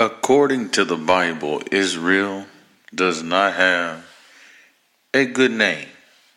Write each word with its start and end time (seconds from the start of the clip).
According 0.00 0.70
to 0.70 0.84
the 0.84 0.96
Bible, 0.96 1.60
Israel 1.72 2.46
does 2.94 3.20
not 3.20 3.54
have 3.54 4.06
a 5.12 5.26
good 5.26 5.50
name, 5.50 5.88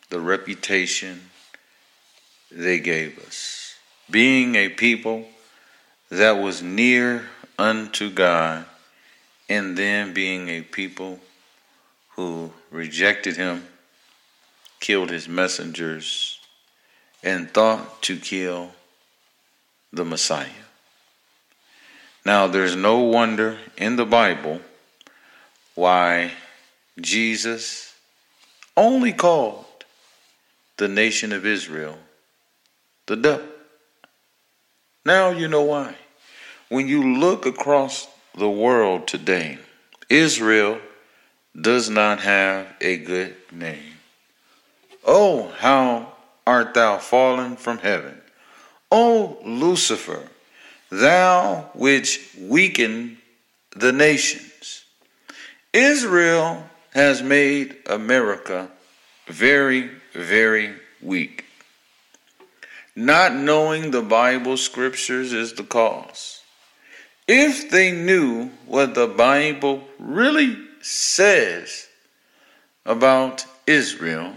the 0.08 0.18
reputation 0.18 1.30
they 2.50 2.80
gave 2.80 3.20
us. 3.20 3.76
Being 4.10 4.56
a 4.56 4.68
people 4.68 5.28
that 6.10 6.32
was 6.32 6.60
near 6.60 7.28
unto 7.56 8.10
God, 8.10 8.64
and 9.48 9.78
then 9.78 10.12
being 10.12 10.48
a 10.48 10.62
people 10.62 11.20
who 12.16 12.50
rejected 12.72 13.36
him, 13.36 13.68
killed 14.80 15.10
his 15.10 15.28
messengers, 15.28 16.40
and 17.22 17.48
thought 17.48 18.02
to 18.02 18.16
kill 18.16 18.72
the 19.92 20.04
Messiah. 20.04 20.48
Now, 22.24 22.46
there's 22.46 22.76
no 22.76 23.00
wonder 23.00 23.58
in 23.76 23.96
the 23.96 24.06
Bible 24.06 24.60
why 25.74 26.32
Jesus 27.00 27.94
only 28.76 29.12
called 29.12 29.64
the 30.76 30.88
nation 30.88 31.32
of 31.32 31.46
Israel 31.46 31.98
the 33.06 33.16
devil. 33.16 33.46
Now 35.04 35.30
you 35.30 35.48
know 35.48 35.62
why. 35.62 35.96
When 36.68 36.88
you 36.88 37.18
look 37.18 37.44
across 37.44 38.06
the 38.36 38.48
world 38.48 39.06
today, 39.06 39.58
Israel 40.08 40.78
does 41.60 41.90
not 41.90 42.20
have 42.20 42.66
a 42.80 42.96
good 42.98 43.36
name. 43.50 43.98
Oh, 45.04 45.48
how 45.58 46.12
art 46.46 46.74
thou 46.74 46.98
fallen 46.98 47.56
from 47.56 47.78
heaven! 47.78 48.20
O 48.90 49.38
Lucifer, 49.44 50.28
thou 50.92 51.70
which 51.74 52.20
weaken 52.38 53.16
the 53.74 53.92
nations. 53.92 54.84
Israel 55.72 56.64
has 56.92 57.22
made 57.22 57.76
America 57.86 58.68
very, 59.26 59.90
very 60.12 60.74
weak. 61.00 61.46
Not 62.94 63.34
knowing 63.34 63.90
the 63.90 64.02
Bible 64.02 64.58
scriptures 64.58 65.32
is 65.32 65.54
the 65.54 65.64
cause. 65.64 66.42
If 67.26 67.70
they 67.70 67.90
knew 67.92 68.50
what 68.66 68.94
the 68.94 69.06
Bible 69.06 69.84
really 69.98 70.58
says 70.82 71.86
about 72.84 73.46
Israel, 73.66 74.34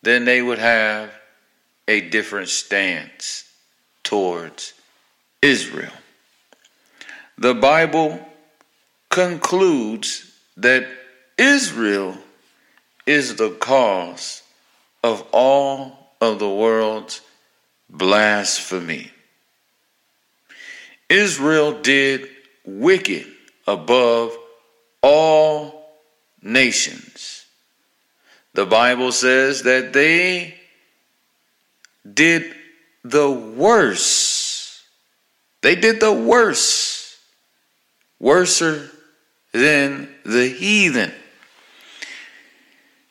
then 0.00 0.24
they 0.24 0.40
would 0.40 0.60
have 0.60 1.10
a 1.86 2.00
different 2.00 2.48
stance 2.48 3.44
towards 4.02 4.72
Israel. 5.42 5.92
The 7.36 7.54
Bible 7.54 8.24
concludes 9.10 10.32
that 10.56 10.86
Israel 11.36 12.16
is 13.04 13.36
the 13.36 13.50
cause 13.50 14.42
of 15.02 15.26
all 15.32 16.14
of 16.20 16.38
the 16.38 16.48
world's 16.48 17.20
blasphemy. 17.90 19.10
Israel 21.08 21.80
did 21.82 22.28
wicked 22.64 23.26
above 23.66 24.36
all 25.02 25.98
nations. 26.40 27.44
The 28.54 28.66
Bible 28.66 29.12
says 29.12 29.62
that 29.62 29.92
they 29.92 30.54
did 32.10 32.54
the 33.02 33.30
worst. 33.30 34.31
They 35.62 35.74
did 35.76 36.00
the 36.00 36.12
worst. 36.12 37.18
Worser 38.20 38.90
than 39.52 40.08
the 40.24 40.48
heathen. 40.48 41.12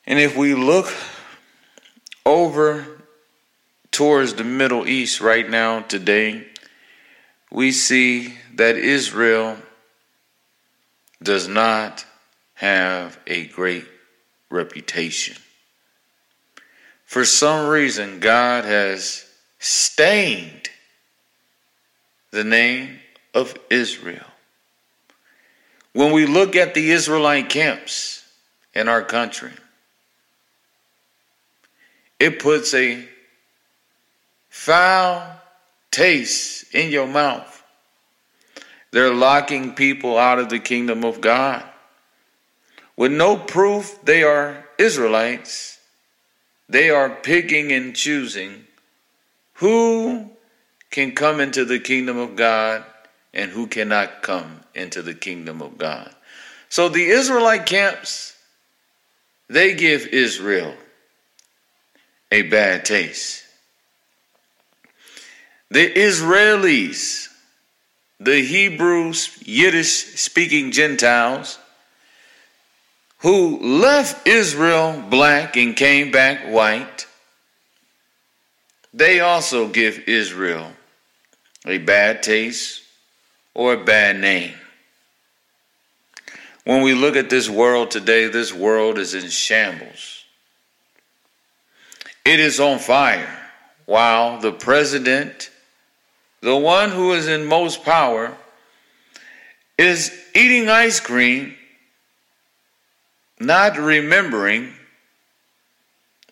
And 0.05 0.19
if 0.19 0.37
we 0.37 0.53
look 0.53 0.93
over 2.25 2.85
towards 3.91 4.33
the 4.35 4.43
Middle 4.43 4.87
East 4.87 5.21
right 5.21 5.49
now, 5.49 5.81
today, 5.81 6.47
we 7.51 7.71
see 7.71 8.35
that 8.55 8.77
Israel 8.77 9.57
does 11.21 11.47
not 11.47 12.05
have 12.55 13.19
a 13.27 13.47
great 13.47 13.85
reputation. 14.49 15.35
For 17.05 17.25
some 17.25 17.67
reason, 17.67 18.19
God 18.19 18.65
has 18.65 19.25
stained 19.59 20.69
the 22.31 22.43
name 22.43 22.99
of 23.33 23.57
Israel. 23.69 24.25
When 25.93 26.11
we 26.11 26.25
look 26.25 26.55
at 26.55 26.73
the 26.73 26.91
Israelite 26.91 27.49
camps 27.49 28.25
in 28.73 28.87
our 28.87 29.03
country, 29.03 29.51
it 32.19 32.39
puts 32.39 32.73
a 32.73 33.05
foul 34.49 35.39
taste 35.89 36.73
in 36.73 36.91
your 36.91 37.07
mouth. 37.07 37.63
They're 38.91 39.13
locking 39.13 39.73
people 39.73 40.17
out 40.17 40.39
of 40.39 40.49
the 40.49 40.59
kingdom 40.59 41.03
of 41.03 41.21
God. 41.21 41.63
With 42.95 43.11
no 43.11 43.37
proof 43.37 43.99
they 44.03 44.23
are 44.23 44.65
Israelites, 44.77 45.79
they 46.69 46.89
are 46.89 47.09
picking 47.09 47.71
and 47.71 47.95
choosing 47.95 48.65
who 49.55 50.29
can 50.91 51.13
come 51.13 51.39
into 51.39 51.65
the 51.65 51.79
kingdom 51.79 52.17
of 52.17 52.35
God 52.35 52.83
and 53.33 53.49
who 53.49 53.65
cannot 53.67 54.21
come 54.21 54.59
into 54.75 55.01
the 55.01 55.13
kingdom 55.13 55.61
of 55.61 55.77
God. 55.77 56.13
So 56.69 56.89
the 56.89 57.05
Israelite 57.05 57.65
camps, 57.65 58.37
they 59.49 59.73
give 59.73 60.07
Israel 60.07 60.75
a 62.31 62.43
bad 62.43 62.85
taste. 62.85 63.43
The 65.69 65.89
Israelis, 65.89 67.29
the 68.19 68.41
Hebrews, 68.41 69.37
Yiddish 69.45 70.19
speaking 70.19 70.71
Gentiles, 70.71 71.57
who 73.19 73.59
left 73.59 74.27
Israel 74.27 75.01
black 75.09 75.55
and 75.55 75.75
came 75.75 76.11
back 76.11 76.45
white, 76.47 77.05
they 78.93 79.21
also 79.21 79.69
give 79.69 79.99
Israel 80.07 80.71
a 81.65 81.77
bad 81.77 82.23
taste 82.23 82.81
or 83.53 83.73
a 83.73 83.83
bad 83.83 84.19
name. 84.19 84.53
When 86.63 86.83
we 86.83 86.93
look 86.93 87.15
at 87.15 87.29
this 87.29 87.49
world 87.49 87.91
today, 87.91 88.27
this 88.27 88.53
world 88.53 88.97
is 88.97 89.13
in 89.13 89.29
shambles. 89.29 90.25
It 92.23 92.39
is 92.39 92.59
on 92.59 92.79
fire 92.79 93.37
while 93.85 94.39
the 94.39 94.51
president, 94.51 95.49
the 96.41 96.55
one 96.55 96.91
who 96.91 97.13
is 97.13 97.27
in 97.27 97.45
most 97.45 97.83
power, 97.83 98.35
is 99.77 100.11
eating 100.35 100.69
ice 100.69 100.99
cream, 100.99 101.55
not 103.39 103.77
remembering 103.77 104.71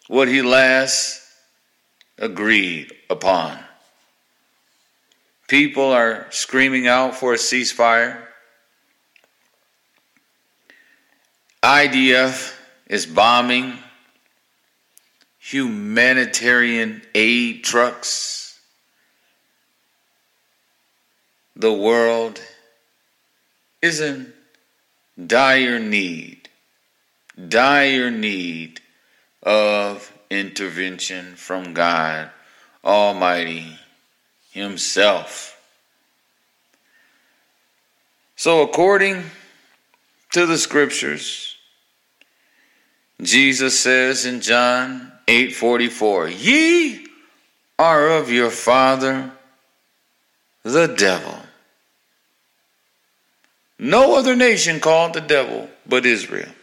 what 0.08 0.28
he 0.28 0.44
last 0.44 1.22
agreed 2.20 2.92
upon. 3.10 3.58
People 5.50 5.92
are 5.92 6.28
screaming 6.30 6.86
out 6.86 7.16
for 7.16 7.34
a 7.34 7.38
ceasefire. 7.38 8.22
IDF 11.64 12.56
is 12.86 13.08
bombing 13.08 13.74
humanitarian 15.40 17.02
aid 17.16 17.64
trucks. 17.64 18.60
The 21.56 21.74
world 21.74 22.40
is 23.82 24.00
in 24.00 24.32
dire 25.26 25.80
need, 25.80 26.48
dire 27.48 28.12
need 28.12 28.82
of 29.42 30.14
intervention 30.30 31.36
from 31.36 31.74
God 31.74 32.30
Almighty 32.86 33.80
Himself. 34.60 35.60
So, 38.36 38.62
according 38.62 39.24
to 40.32 40.46
the 40.46 40.58
scriptures, 40.58 41.56
Jesus 43.22 43.80
says 43.80 44.26
in 44.26 44.42
John 44.42 45.12
8:44, 45.28 46.30
"Ye 46.30 47.06
are 47.78 48.10
of 48.10 48.32
your 48.32 48.52
father 48.52 49.32
the 50.64 50.88
devil." 50.88 51.46
No 53.78 54.16
other 54.16 54.36
nation 54.36 54.80
called 54.80 55.14
the 55.14 55.22
devil 55.22 55.70
but 55.86 56.06
Israel. 56.06 56.54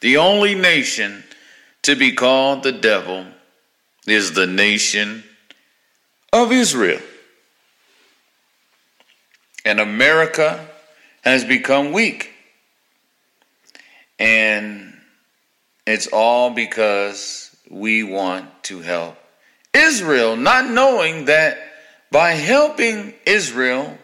The 0.00 0.16
only 0.16 0.54
nation 0.54 1.24
to 1.82 1.94
be 1.94 2.12
called 2.12 2.62
the 2.62 2.72
devil 2.72 3.26
is 4.06 4.32
the 4.32 4.46
nation 4.46 5.24
of 6.32 6.52
Israel. 6.52 7.00
And 9.64 9.80
America 9.80 10.66
has 11.22 11.44
become 11.44 11.92
weak. 11.92 12.30
And 14.18 14.94
it's 15.86 16.06
all 16.06 16.50
because 16.50 17.54
we 17.68 18.02
want 18.02 18.48
to 18.64 18.80
help 18.80 19.16
Israel, 19.74 20.36
not 20.36 20.70
knowing 20.70 21.26
that 21.26 21.58
by 22.10 22.30
helping 22.30 23.14
Israel, 23.26 23.98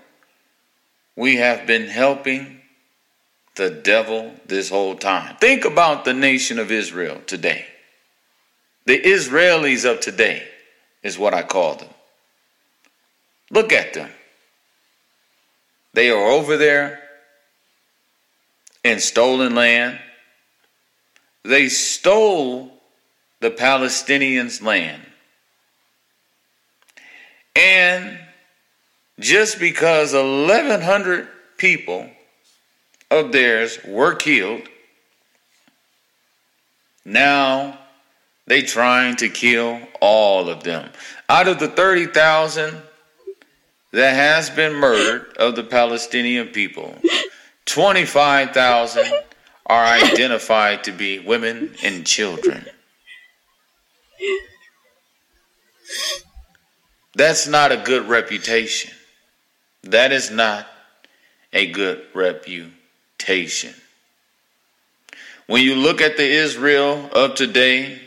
we 1.16 1.36
have 1.36 1.66
been 1.66 1.86
helping 1.86 2.60
the 3.54 3.70
devil 3.70 4.32
this 4.46 4.68
whole 4.68 4.96
time. 4.96 5.36
Think 5.36 5.64
about 5.64 6.04
the 6.04 6.14
nation 6.14 6.58
of 6.58 6.70
Israel 6.70 7.20
today. 7.26 7.66
The 8.86 8.98
Israelis 8.98 9.90
of 9.90 10.00
today 10.00 10.42
is 11.02 11.18
what 11.18 11.34
I 11.34 11.42
call 11.42 11.76
them. 11.76 11.91
Look 13.52 13.72
at 13.72 13.92
them. 13.92 14.10
They 15.92 16.10
are 16.10 16.30
over 16.30 16.56
there 16.56 17.00
in 18.82 18.98
stolen 18.98 19.54
land. 19.54 20.00
They 21.44 21.68
stole 21.68 22.72
the 23.40 23.50
Palestinians' 23.50 24.62
land. 24.62 25.02
And 27.54 28.18
just 29.20 29.60
because 29.60 30.14
1,100 30.14 31.28
people 31.58 32.08
of 33.10 33.32
theirs 33.32 33.78
were 33.86 34.14
killed, 34.14 34.62
now 37.04 37.78
they 38.46 38.62
trying 38.62 39.16
to 39.16 39.28
kill 39.28 39.78
all 40.00 40.48
of 40.48 40.64
them. 40.64 40.90
Out 41.28 41.48
of 41.48 41.58
the 41.58 41.68
30,000 41.68 42.82
that 43.92 44.14
has 44.14 44.50
been 44.50 44.74
murdered 44.74 45.36
of 45.36 45.54
the 45.54 45.64
Palestinian 45.64 46.48
people, 46.48 46.96
25,000 47.66 49.12
are 49.66 49.84
identified 49.84 50.84
to 50.84 50.92
be 50.92 51.18
women 51.18 51.74
and 51.84 52.06
children. 52.06 52.64
That's 57.14 57.46
not 57.46 57.72
a 57.72 57.76
good 57.76 58.08
reputation. 58.08 58.92
That 59.84 60.12
is 60.12 60.30
not 60.30 60.66
a 61.52 61.70
good 61.70 62.06
reputation. 62.14 63.74
When 65.46 65.62
you 65.62 65.74
look 65.74 66.00
at 66.00 66.16
the 66.16 66.26
Israel 66.26 67.10
of 67.12 67.34
today, 67.34 68.00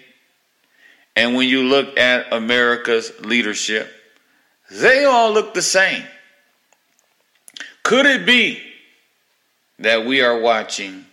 and 1.16 1.36
when 1.36 1.48
you 1.48 1.64
look 1.64 1.98
at 1.98 2.34
America's 2.34 3.12
leadership, 3.22 3.95
they 4.72 5.06
all 5.06 5.32
look 5.32 5.54
the 5.54 5.62
same. 5.62 6.04
Could 7.84 8.06
it 8.06 8.26
be 8.26 8.62
that 9.80 10.06
we 10.06 10.22
are 10.22 10.40
watching 10.40 11.06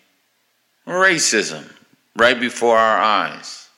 racism 0.87 1.71
right 2.17 2.39
before 2.39 2.79
our 2.79 2.99
eyes? 2.99 3.69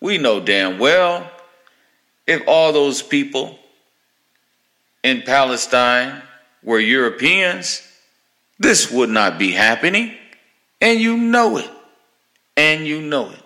We 0.00 0.18
know 0.18 0.40
damn 0.40 0.78
well 0.78 1.30
if 2.26 2.42
all 2.46 2.72
those 2.72 3.02
people 3.02 3.58
in 5.02 5.22
Palestine 5.22 6.22
were 6.62 6.78
Europeans, 6.78 7.82
this 8.58 8.90
would 8.90 9.10
not 9.10 9.38
be 9.38 9.52
happening. 9.52 10.14
And 10.80 11.00
you 11.00 11.16
know 11.16 11.58
it. 11.58 11.70
And 12.56 12.86
you 12.86 13.00
know 13.00 13.30
it. 13.30 13.42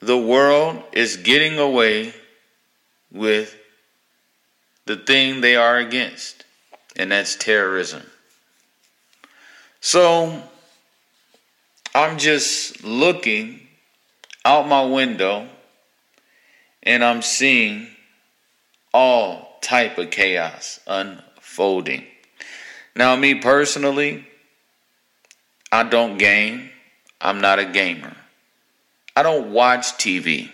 The 0.00 0.18
world 0.18 0.82
is 0.92 1.16
getting 1.16 1.58
away 1.58 2.12
with 3.14 3.56
the 4.84 4.96
thing 4.96 5.40
they 5.40 5.56
are 5.56 5.78
against, 5.78 6.44
and 6.96 7.12
that's 7.12 7.36
terrorism. 7.36 8.02
So 9.80 10.42
I'm 11.94 12.18
just 12.18 12.82
looking 12.84 13.60
out 14.44 14.66
my 14.66 14.84
window 14.84 15.48
and 16.82 17.04
I'm 17.04 17.22
seeing 17.22 17.86
all 18.92 19.58
type 19.62 19.96
of 19.98 20.10
chaos 20.10 20.80
unfolding. 20.86 22.04
Now, 22.96 23.16
me 23.16 23.36
personally, 23.36 24.26
I 25.72 25.82
don't 25.84 26.18
game. 26.18 26.70
I'm 27.20 27.40
not 27.40 27.58
a 27.58 27.64
gamer. 27.64 28.16
I 29.16 29.22
don't 29.22 29.52
watch 29.52 29.92
TV. 29.94 30.50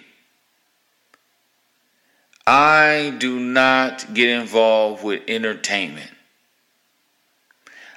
I 2.53 3.15
do 3.17 3.39
not 3.39 4.13
get 4.13 4.29
involved 4.29 5.05
with 5.05 5.23
entertainment. 5.29 6.11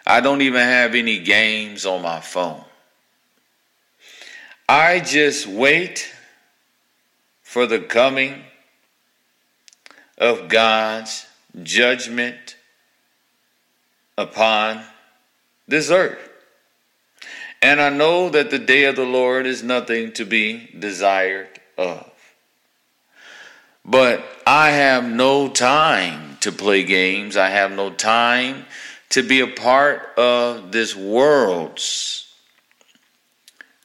I 0.06 0.22
don't 0.22 0.44
even 0.44 0.62
have 0.62 0.94
any 0.94 1.18
games 1.18 1.88
on 1.88 2.04
my 2.04 2.20
phone. 2.20 2.64
I 4.70 5.00
just 5.00 5.48
wait 5.48 6.14
for 7.42 7.66
the 7.66 7.80
coming 7.80 8.44
of 10.20 10.50
God's 10.50 11.26
judgment 11.64 12.56
upon 14.20 14.84
this 15.68 15.90
earth. 15.90 16.30
And 17.60 17.82
I 17.82 17.90
know 17.90 18.30
that 18.30 18.52
the 18.52 18.60
day 18.60 18.84
of 18.84 18.98
the 18.98 19.04
Lord 19.04 19.48
is 19.48 19.64
nothing 19.64 20.12
to 20.12 20.26
be 20.26 20.70
desired 20.78 21.60
of. 21.76 22.13
But 23.86 24.24
I 24.48 24.72
have 24.72 25.04
no 25.04 25.50
time 25.50 26.38
to 26.42 26.52
play 26.52 26.84
games. 26.84 27.36
I 27.36 27.50
have 27.50 27.72
no 27.72 27.90
time 27.90 28.66
to 29.10 29.24
be 29.24 29.42
a 29.42 29.48
part 29.48 30.18
of 30.18 30.72
this 30.72 30.96
world's 30.96 32.34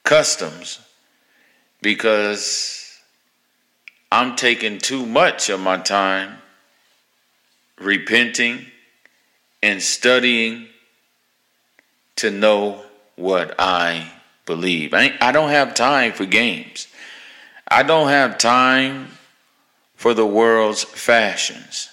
customs 0.04 0.80
because 1.82 2.98
I'm 4.10 4.36
taking 4.36 4.78
too 4.78 5.04
much 5.04 5.50
of 5.50 5.60
my 5.60 5.78
time 5.78 6.38
repenting 7.78 8.66
and 9.62 9.82
studying 9.82 10.68
to 12.16 12.30
know 12.30 12.82
what 13.16 13.54
I 13.58 14.10
believe. 14.46 14.94
I, 14.94 15.14
I 15.20 15.32
don't 15.32 15.50
have 15.50 15.74
time 15.74 16.12
for 16.12 16.24
games. 16.24 16.88
I 17.68 17.82
don't 17.82 18.08
have 18.08 18.38
time 18.38 19.08
for 19.98 20.14
the 20.14 20.24
world's 20.24 20.84
fashions 20.84 21.88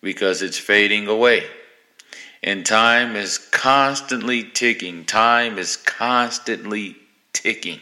because 0.00 0.42
it's 0.42 0.56
fading 0.56 1.08
away. 1.08 1.44
And 2.40 2.64
time 2.64 3.16
is 3.16 3.36
constantly 3.36 4.44
ticking. 4.44 5.04
Time 5.04 5.58
is 5.58 5.76
constantly 5.76 6.96
ticking. 7.32 7.80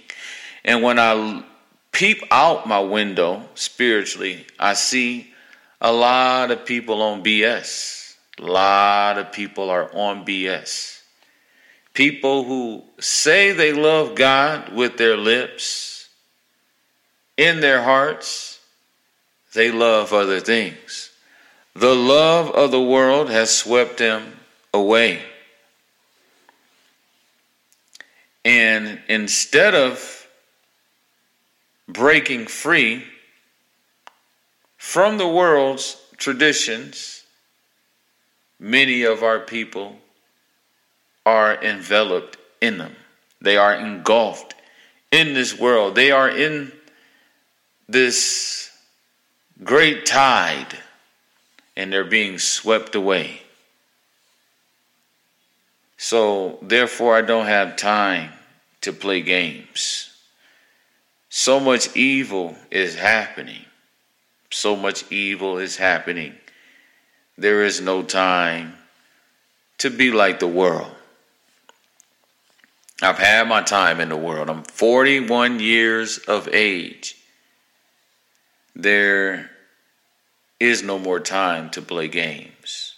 And 0.64 0.82
when 0.82 0.98
I 0.98 1.44
peep 1.92 2.22
out 2.30 2.66
my 2.66 2.80
window 2.80 3.46
spiritually, 3.54 4.46
I 4.58 4.72
see 4.72 5.30
a 5.78 5.92
lot 5.92 6.50
of 6.50 6.64
people 6.64 7.02
on 7.02 7.22
BS. 7.22 8.14
A 8.38 8.46
lot 8.46 9.18
of 9.18 9.30
people 9.30 9.68
are 9.68 9.94
on 9.94 10.24
BS. 10.24 11.02
People 11.92 12.44
who 12.44 12.82
say 12.98 13.52
they 13.52 13.74
love 13.74 14.14
God 14.14 14.74
with 14.74 14.96
their 14.96 15.18
lips, 15.18 16.08
in 17.36 17.60
their 17.60 17.82
hearts, 17.82 18.55
they 19.54 19.70
love 19.70 20.12
other 20.12 20.40
things. 20.40 21.10
The 21.74 21.94
love 21.94 22.50
of 22.50 22.70
the 22.70 22.80
world 22.80 23.30
has 23.30 23.54
swept 23.54 23.98
them 23.98 24.38
away. 24.72 25.22
And 28.44 29.00
instead 29.08 29.74
of 29.74 30.26
breaking 31.88 32.46
free 32.46 33.04
from 34.76 35.18
the 35.18 35.28
world's 35.28 35.96
traditions, 36.16 37.24
many 38.58 39.02
of 39.02 39.22
our 39.22 39.40
people 39.40 39.96
are 41.24 41.62
enveloped 41.62 42.36
in 42.60 42.78
them. 42.78 42.94
They 43.40 43.56
are 43.56 43.74
engulfed 43.74 44.54
in 45.10 45.34
this 45.34 45.58
world. 45.58 45.94
They 45.94 46.10
are 46.10 46.28
in 46.28 46.72
this 47.88 48.65
great 49.62 50.06
tide 50.06 50.78
and 51.76 51.92
they're 51.92 52.04
being 52.04 52.38
swept 52.38 52.94
away. 52.94 53.42
So, 55.98 56.58
therefore, 56.62 57.16
I 57.16 57.22
don't 57.22 57.46
have 57.46 57.76
time 57.76 58.30
to 58.82 58.92
play 58.92 59.22
games. 59.22 60.12
So 61.28 61.58
much 61.58 61.94
evil 61.96 62.56
is 62.70 62.94
happening. 62.94 63.64
So 64.50 64.76
much 64.76 65.10
evil 65.10 65.58
is 65.58 65.76
happening. 65.76 66.34
There 67.36 67.64
is 67.64 67.80
no 67.80 68.02
time 68.02 68.74
to 69.78 69.90
be 69.90 70.10
like 70.10 70.38
the 70.38 70.48
world. 70.48 70.90
I've 73.02 73.18
had 73.18 73.46
my 73.48 73.62
time 73.62 74.00
in 74.00 74.08
the 74.08 74.16
world. 74.16 74.48
I'm 74.48 74.62
41 74.62 75.60
years 75.60 76.18
of 76.18 76.48
age. 76.52 77.15
There 78.78 79.50
is 80.60 80.82
no 80.82 80.98
more 80.98 81.18
time 81.18 81.70
to 81.70 81.80
play 81.80 82.08
games. 82.08 82.94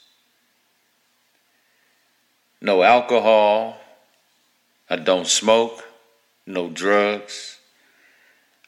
No 2.61 2.82
alcohol. 2.82 3.78
I 4.90 4.97
don't 4.97 5.28
smoke. 5.28 5.85
No 6.44 6.68
drugs. 6.68 7.58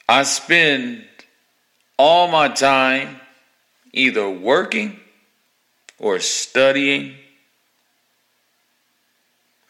I 0.08 0.22
spend 0.22 1.04
all 1.98 2.28
my 2.28 2.46
time 2.46 3.20
either 3.92 4.30
working 4.30 5.00
or 5.98 6.20
studying, 6.20 7.16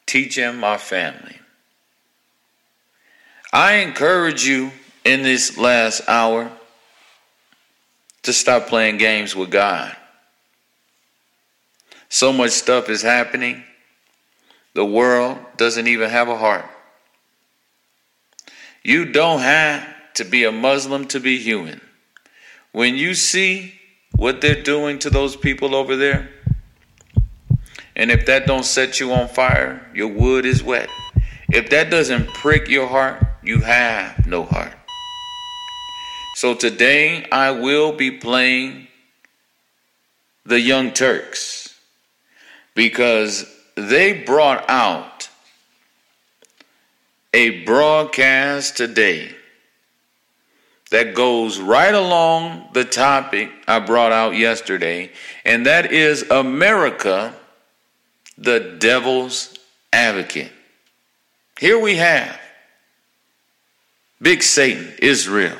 teaching 0.04 0.56
my 0.56 0.76
family. 0.76 1.38
I 3.50 3.76
encourage 3.76 4.44
you 4.44 4.72
in 5.06 5.22
this 5.22 5.56
last 5.56 6.02
hour 6.06 6.52
to 8.22 8.32
stop 8.32 8.66
playing 8.66 8.98
games 8.98 9.34
with 9.34 9.50
God. 9.50 9.96
So 12.08 12.32
much 12.32 12.50
stuff 12.50 12.88
is 12.88 13.02
happening. 13.02 13.62
The 14.74 14.84
world 14.84 15.38
doesn't 15.56 15.86
even 15.86 16.10
have 16.10 16.28
a 16.28 16.36
heart. 16.36 16.66
You 18.82 19.04
don't 19.12 19.40
have 19.40 19.86
to 20.14 20.24
be 20.24 20.44
a 20.44 20.52
Muslim 20.52 21.06
to 21.08 21.20
be 21.20 21.38
human. 21.38 21.80
When 22.72 22.96
you 22.96 23.14
see 23.14 23.74
what 24.16 24.40
they're 24.40 24.62
doing 24.62 24.98
to 25.00 25.10
those 25.10 25.36
people 25.36 25.74
over 25.74 25.96
there, 25.96 26.30
and 27.96 28.10
if 28.10 28.26
that 28.26 28.46
don't 28.46 28.64
set 28.64 29.00
you 29.00 29.12
on 29.12 29.28
fire, 29.28 29.86
your 29.94 30.08
wood 30.08 30.46
is 30.46 30.62
wet. 30.62 30.88
If 31.48 31.70
that 31.70 31.90
doesn't 31.90 32.28
prick 32.28 32.68
your 32.68 32.86
heart, 32.86 33.22
you 33.42 33.60
have 33.60 34.26
no 34.26 34.44
heart. 34.44 34.72
So 36.40 36.54
today 36.54 37.28
I 37.30 37.50
will 37.50 37.92
be 37.92 38.10
playing 38.10 38.88
the 40.46 40.58
Young 40.58 40.90
Turks 40.92 41.78
because 42.74 43.44
they 43.74 44.14
brought 44.14 44.64
out 44.70 45.28
a 47.34 47.62
broadcast 47.66 48.78
today 48.78 49.34
that 50.90 51.14
goes 51.14 51.58
right 51.60 51.92
along 51.92 52.70
the 52.72 52.86
topic 52.86 53.50
I 53.68 53.78
brought 53.80 54.12
out 54.12 54.34
yesterday, 54.34 55.10
and 55.44 55.66
that 55.66 55.92
is 55.92 56.22
America, 56.30 57.34
the 58.38 58.78
devil's 58.78 59.58
advocate. 59.92 60.52
Here 61.58 61.78
we 61.78 61.96
have 61.96 62.40
Big 64.22 64.42
Satan, 64.42 64.94
Israel 65.02 65.58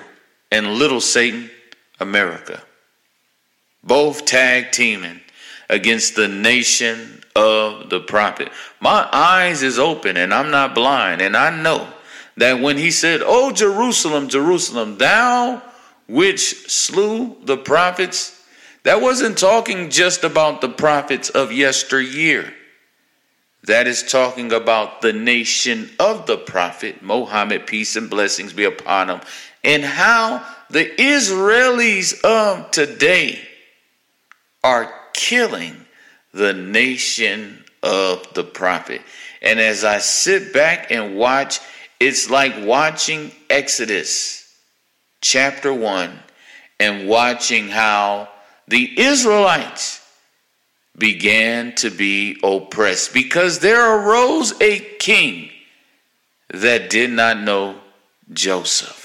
and 0.51 0.75
Little 0.75 1.01
Satan, 1.01 1.51
America. 1.99 2.63
Both 3.83 4.25
tag 4.25 4.73
teaming 4.73 5.21
against 5.69 6.17
the 6.17 6.29
nation 6.29 7.23
of 7.37 7.91
the 7.91 8.01
prophet. 8.01 8.51
My 8.81 9.09
eyes 9.13 9.63
is 9.63 9.79
open 9.79 10.17
and 10.17 10.35
I'm 10.35 10.51
not 10.51 10.75
blind. 10.75 11.23
And 11.23 11.37
I 11.37 11.57
know 11.63 11.89
that 12.37 12.61
when 12.61 12.77
he 12.77 12.91
said, 12.91 13.23
Oh, 13.25 13.53
Jerusalem, 13.53 14.29
Jerusalem, 14.29 14.99
thou 14.99 15.63
which 16.09 16.69
slew 16.69 17.37
the 17.45 17.57
prophets, 17.57 18.37
that 18.83 19.01
wasn't 19.01 19.39
talking 19.39 19.91
just 19.91 20.25
about 20.25 20.61
the 20.61 20.69
prophets 20.69 21.31
of 21.31 21.53
yesteryear. 21.53 22.53
That 23.65 23.87
is 23.87 24.03
talking 24.03 24.53
about 24.53 25.03
the 25.03 25.13
nation 25.13 25.91
of 26.01 26.27
the 26.27 26.39
prophet, 26.39 27.03
Mohammed, 27.03 27.67
peace 27.67 27.95
and 27.95 28.09
blessings 28.09 28.55
be 28.55 28.65
upon 28.65 29.11
him, 29.11 29.21
and 29.63 29.85
how 29.85 30.45
the 30.71 30.85
Israelis 30.85 32.23
of 32.25 32.71
today 32.71 33.41
are 34.63 34.93
killing 35.13 35.87
the 36.33 36.53
nation 36.53 37.65
of 37.83 38.33
the 38.35 38.45
prophet. 38.45 39.03
And 39.43 39.59
as 39.59 39.85
I 39.85 39.99
sit 39.99 40.53
back 40.53 40.91
and 40.91 41.17
watch, 41.17 41.61
it's 41.99 42.31
like 42.31 42.55
watching 42.61 43.33
Exodus 43.49 44.55
chapter 45.21 45.73
1 45.73 46.19
and 46.79 47.09
watching 47.09 47.69
how 47.69 48.29
the 48.69 48.99
Israelites 48.99 50.01
began 50.97 51.75
to 51.77 51.91
be 51.91 52.39
oppressed 52.43 53.13
because 53.15 53.59
there 53.59 53.97
arose 53.97 54.53
a 54.61 54.79
king 54.79 55.51
that 56.49 56.91
did 56.91 57.11
not 57.11 57.41
know 57.41 57.81
Joseph. 58.33 59.00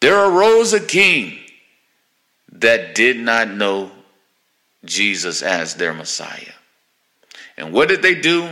There 0.00 0.18
arose 0.18 0.72
a 0.72 0.80
king 0.80 1.38
that 2.52 2.94
did 2.94 3.18
not 3.18 3.50
know 3.50 3.90
Jesus 4.84 5.42
as 5.42 5.74
their 5.74 5.92
Messiah. 5.92 6.52
And 7.56 7.72
what 7.72 7.88
did 7.88 8.02
they 8.02 8.14
do? 8.14 8.48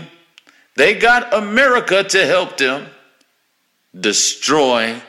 They 0.77 0.95
got 0.95 1.35
America 1.35 2.05
to 2.05 2.27
help 2.27 2.59
them 2.59 2.87
destroy 3.99 5.01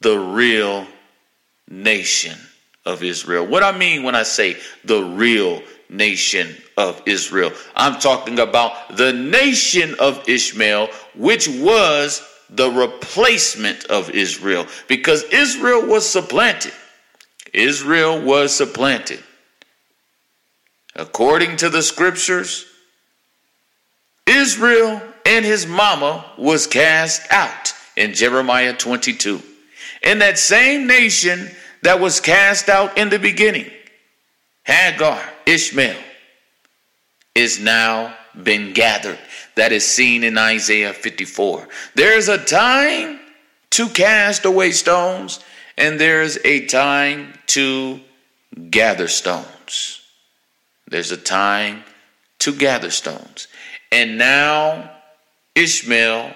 the 0.00 0.18
real 0.18 0.86
nation 1.68 2.36
of 2.84 3.02
Israel. 3.02 3.46
What 3.46 3.62
I 3.62 3.76
mean 3.76 4.02
when 4.02 4.14
I 4.14 4.24
say 4.24 4.56
the 4.84 5.02
real 5.02 5.62
nation 5.88 6.56
of 6.76 7.00
Israel, 7.06 7.52
I'm 7.76 8.00
talking 8.00 8.40
about 8.40 8.96
the 8.96 9.12
nation 9.12 9.94
of 10.00 10.28
Ishmael, 10.28 10.88
which 11.14 11.48
was 11.48 12.26
the 12.52 12.70
replacement 12.70 13.84
of 13.86 14.10
Israel 14.10 14.66
because 14.88 15.22
Israel 15.24 15.86
was 15.86 16.08
supplanted. 16.08 16.72
Israel 17.52 18.20
was 18.20 18.54
supplanted. 18.54 19.22
According 20.96 21.56
to 21.58 21.68
the 21.68 21.82
scriptures, 21.82 22.66
Israel 24.26 25.00
and 25.24 25.44
his 25.44 25.66
mama 25.66 26.24
was 26.36 26.66
cast 26.66 27.22
out 27.30 27.72
in 27.96 28.14
Jeremiah 28.14 28.74
22. 28.76 29.40
And 30.02 30.20
that 30.20 30.38
same 30.38 30.86
nation 30.86 31.50
that 31.82 32.00
was 32.00 32.20
cast 32.20 32.68
out 32.68 32.96
in 32.98 33.08
the 33.08 33.18
beginning, 33.18 33.70
Hagar, 34.64 35.22
Ishmael, 35.46 35.96
is 37.34 37.60
now 37.60 38.14
been 38.42 38.72
gathered. 38.72 39.18
That 39.56 39.72
is 39.72 39.86
seen 39.86 40.24
in 40.24 40.38
Isaiah 40.38 40.92
54. 40.92 41.68
There's 41.94 42.28
a 42.28 42.38
time 42.38 43.20
to 43.70 43.88
cast 43.88 44.44
away 44.44 44.72
stones, 44.72 45.40
and 45.76 46.00
there's 46.00 46.38
a 46.44 46.66
time 46.66 47.34
to 47.48 48.00
gather 48.70 49.08
stones. 49.08 50.00
There's 50.88 51.12
a 51.12 51.16
time 51.16 51.84
to 52.40 52.52
gather 52.52 52.90
stones. 52.90 53.48
And 53.92 54.18
now 54.18 54.90
Ishmael, 55.54 56.34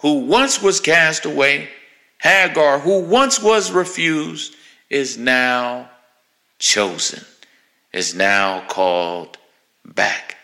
who 0.00 0.20
once 0.20 0.62
was 0.62 0.80
cast 0.80 1.24
away, 1.24 1.68
Hagar, 2.20 2.78
who 2.78 3.00
once 3.00 3.42
was 3.42 3.70
refused, 3.70 4.54
is 4.90 5.18
now 5.18 5.90
chosen, 6.58 7.24
is 7.92 8.14
now 8.14 8.66
called 8.68 9.38
back 9.84 10.34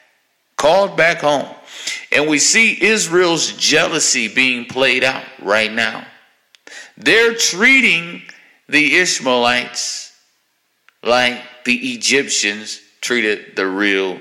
called 0.60 0.94
back 0.94 1.20
home. 1.20 1.48
And 2.12 2.28
we 2.28 2.38
see 2.38 2.82
Israel's 2.82 3.52
jealousy 3.52 4.28
being 4.28 4.64
played 4.64 5.04
out 5.04 5.24
right 5.42 5.72
now. 5.72 6.04
They're 6.96 7.34
treating 7.34 8.22
the 8.68 8.96
Ishmaelites 8.96 10.12
like 11.02 11.42
the 11.64 11.92
Egyptians 11.92 12.80
treated 13.00 13.56
the 13.56 13.66
real 13.66 14.20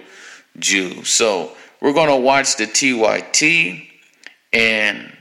Jews. 0.57 1.09
So 1.09 1.55
we're 1.81 1.93
going 1.93 2.09
to 2.09 2.15
watch 2.15 2.57
the 2.57 2.65
TYT 2.65 3.87
and 4.53 5.11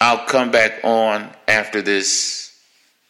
I'll 0.00 0.26
come 0.26 0.50
back 0.50 0.84
on 0.84 1.30
after 1.46 1.82
this 1.82 2.56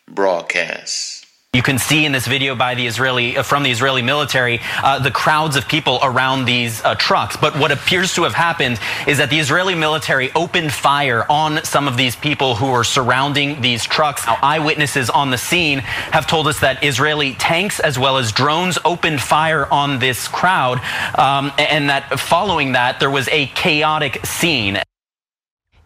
broadcast. 0.08 1.17
You 1.54 1.62
can 1.62 1.78
see 1.78 2.04
in 2.04 2.12
this 2.12 2.26
video 2.26 2.54
by 2.54 2.74
the 2.74 2.86
Israeli, 2.86 3.38
uh, 3.38 3.42
from 3.42 3.62
the 3.62 3.70
Israeli 3.70 4.02
military, 4.02 4.60
uh, 4.82 4.98
the 4.98 5.10
crowds 5.10 5.56
of 5.56 5.66
people 5.66 5.98
around 6.02 6.44
these 6.44 6.84
uh, 6.84 6.94
trucks. 6.96 7.38
But 7.38 7.58
what 7.58 7.72
appears 7.72 8.14
to 8.16 8.24
have 8.24 8.34
happened 8.34 8.78
is 9.06 9.16
that 9.16 9.30
the 9.30 9.38
Israeli 9.38 9.74
military 9.74 10.30
opened 10.34 10.74
fire 10.74 11.24
on 11.30 11.64
some 11.64 11.88
of 11.88 11.96
these 11.96 12.14
people 12.14 12.54
who 12.54 12.70
were 12.70 12.84
surrounding 12.84 13.62
these 13.62 13.82
trucks. 13.82 14.26
Now, 14.26 14.36
eyewitnesses 14.42 15.08
on 15.08 15.30
the 15.30 15.38
scene 15.38 15.78
have 15.78 16.26
told 16.26 16.48
us 16.48 16.60
that 16.60 16.84
Israeli 16.84 17.32
tanks 17.36 17.80
as 17.80 17.98
well 17.98 18.18
as 18.18 18.30
drones 18.30 18.78
opened 18.84 19.22
fire 19.22 19.66
on 19.72 20.00
this 20.00 20.28
crowd, 20.28 20.82
um, 21.18 21.50
and 21.58 21.88
that 21.88 22.20
following 22.20 22.72
that, 22.72 23.00
there 23.00 23.10
was 23.10 23.26
a 23.28 23.46
chaotic 23.46 24.24
scene. 24.26 24.82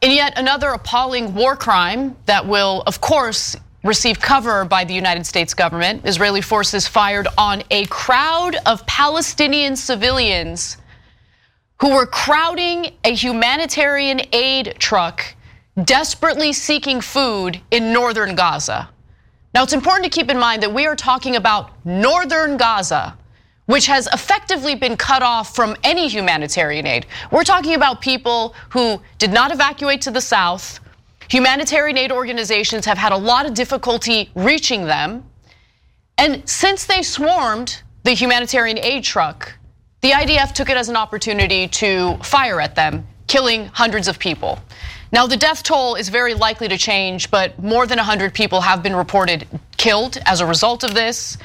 In 0.00 0.10
yet 0.10 0.36
another 0.36 0.70
appalling 0.70 1.36
war 1.36 1.54
crime 1.54 2.16
that 2.26 2.48
will, 2.48 2.82
of 2.88 3.00
course, 3.00 3.56
received 3.84 4.20
cover 4.20 4.64
by 4.64 4.84
the 4.84 4.94
United 4.94 5.26
States 5.26 5.54
government. 5.54 6.06
Israeli 6.06 6.40
forces 6.40 6.86
fired 6.86 7.26
on 7.36 7.62
a 7.70 7.84
crowd 7.86 8.56
of 8.66 8.86
Palestinian 8.86 9.76
civilians 9.76 10.76
who 11.80 11.90
were 11.90 12.06
crowding 12.06 12.92
a 13.04 13.12
humanitarian 13.12 14.20
aid 14.32 14.76
truck 14.78 15.34
desperately 15.84 16.52
seeking 16.52 17.00
food 17.00 17.60
in 17.70 17.92
northern 17.92 18.34
Gaza. 18.36 18.88
Now, 19.54 19.62
it's 19.62 19.72
important 19.72 20.04
to 20.04 20.10
keep 20.10 20.30
in 20.30 20.38
mind 20.38 20.62
that 20.62 20.72
we 20.72 20.86
are 20.86 20.96
talking 20.96 21.36
about 21.36 21.72
northern 21.84 22.56
Gaza, 22.56 23.16
which 23.66 23.86
has 23.86 24.06
effectively 24.12 24.74
been 24.74 24.96
cut 24.96 25.22
off 25.22 25.54
from 25.54 25.76
any 25.82 26.08
humanitarian 26.08 26.86
aid. 26.86 27.06
We're 27.30 27.44
talking 27.44 27.74
about 27.74 28.00
people 28.00 28.54
who 28.70 29.00
did 29.18 29.32
not 29.32 29.50
evacuate 29.50 30.00
to 30.02 30.10
the 30.10 30.20
south. 30.20 30.78
Humanitarian 31.32 31.96
aid 31.96 32.12
organizations 32.12 32.84
have 32.84 32.98
had 32.98 33.10
a 33.10 33.16
lot 33.16 33.46
of 33.46 33.54
difficulty 33.54 34.30
reaching 34.34 34.84
them. 34.84 35.24
And 36.18 36.46
since 36.46 36.84
they 36.84 37.00
swarmed 37.00 37.82
the 38.02 38.12
humanitarian 38.12 38.76
aid 38.76 39.02
truck, 39.02 39.54
the 40.02 40.10
IDF 40.10 40.52
took 40.52 40.68
it 40.68 40.76
as 40.76 40.90
an 40.90 40.96
opportunity 40.96 41.68
to 41.68 42.18
fire 42.18 42.60
at 42.60 42.74
them, 42.74 43.06
killing 43.28 43.64
hundreds 43.68 44.08
of 44.08 44.18
people. 44.18 44.58
Now, 45.10 45.26
the 45.26 45.38
death 45.38 45.62
toll 45.62 45.94
is 45.94 46.10
very 46.10 46.34
likely 46.34 46.68
to 46.68 46.76
change, 46.76 47.30
but 47.30 47.58
more 47.62 47.86
than 47.86 47.96
100 47.96 48.34
people 48.34 48.60
have 48.60 48.82
been 48.82 48.94
reported 48.94 49.46
killed 49.78 50.18
as 50.26 50.42
a 50.42 50.46
result 50.46 50.84
of 50.84 50.92
this. 50.92 51.38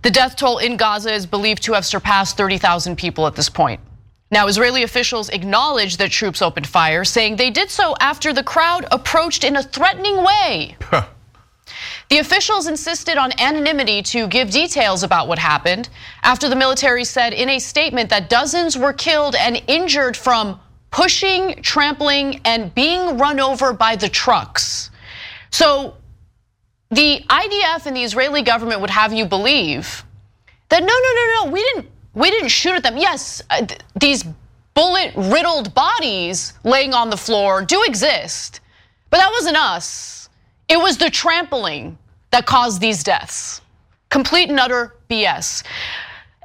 The 0.00 0.10
death 0.10 0.34
toll 0.34 0.56
in 0.56 0.78
Gaza 0.78 1.12
is 1.12 1.26
believed 1.26 1.62
to 1.64 1.74
have 1.74 1.84
surpassed 1.84 2.38
30,000 2.38 2.96
people 2.96 3.26
at 3.26 3.36
this 3.36 3.50
point. 3.50 3.80
Now, 4.32 4.46
Israeli 4.46 4.84
officials 4.84 5.28
acknowledged 5.28 5.98
that 5.98 6.10
troops 6.10 6.40
opened 6.40 6.66
fire, 6.66 7.04
saying 7.04 7.36
they 7.36 7.50
did 7.50 7.68
so 7.68 7.96
after 8.00 8.32
the 8.32 8.44
crowd 8.44 8.86
approached 8.92 9.42
in 9.42 9.56
a 9.56 9.62
threatening 9.62 10.22
way. 10.22 10.76
The 12.08 12.18
officials 12.18 12.66
insisted 12.66 13.16
on 13.16 13.32
anonymity 13.40 14.02
to 14.02 14.26
give 14.26 14.50
details 14.50 15.04
about 15.04 15.28
what 15.28 15.38
happened 15.38 15.88
after 16.24 16.48
the 16.48 16.56
military 16.56 17.04
said 17.04 17.32
in 17.32 17.48
a 17.48 17.60
statement 17.60 18.10
that 18.10 18.28
dozens 18.28 18.76
were 18.76 18.92
killed 18.92 19.36
and 19.36 19.62
injured 19.68 20.16
from 20.16 20.58
pushing, 20.90 21.62
trampling, 21.62 22.40
and 22.44 22.74
being 22.74 23.16
run 23.16 23.38
over 23.38 23.72
by 23.72 23.94
the 23.94 24.08
trucks. 24.08 24.90
So 25.50 25.94
the 26.90 27.24
IDF 27.28 27.86
and 27.86 27.96
the 27.96 28.02
Israeli 28.02 28.42
government 28.42 28.80
would 28.80 28.90
have 28.90 29.12
you 29.12 29.24
believe 29.24 30.04
that 30.68 30.80
no, 30.80 30.86
no, 30.86 30.92
no, 31.14 31.44
no, 31.44 31.52
we 31.52 31.62
didn't, 31.62 31.90
we 32.14 32.30
didn't 32.30 32.48
shoot 32.48 32.74
at 32.74 32.82
them. 32.82 32.96
Yes, 32.96 33.42
uh, 33.50 33.66
these 33.98 34.24
bullet 34.74 35.12
riddled 35.16 35.74
bodies 35.74 36.54
laying 36.64 36.94
on 36.94 37.10
the 37.10 37.16
floor 37.16 37.62
do 37.62 37.82
exist, 37.84 38.60
but 39.10 39.18
that 39.18 39.30
wasn't 39.30 39.56
us. 39.56 40.28
It 40.68 40.78
was 40.78 40.98
the 40.98 41.10
trampling 41.10 41.98
that 42.30 42.46
caused 42.46 42.80
these 42.80 43.02
deaths. 43.02 43.60
Complete 44.08 44.48
and 44.48 44.58
utter 44.58 44.94
BS. 45.08 45.64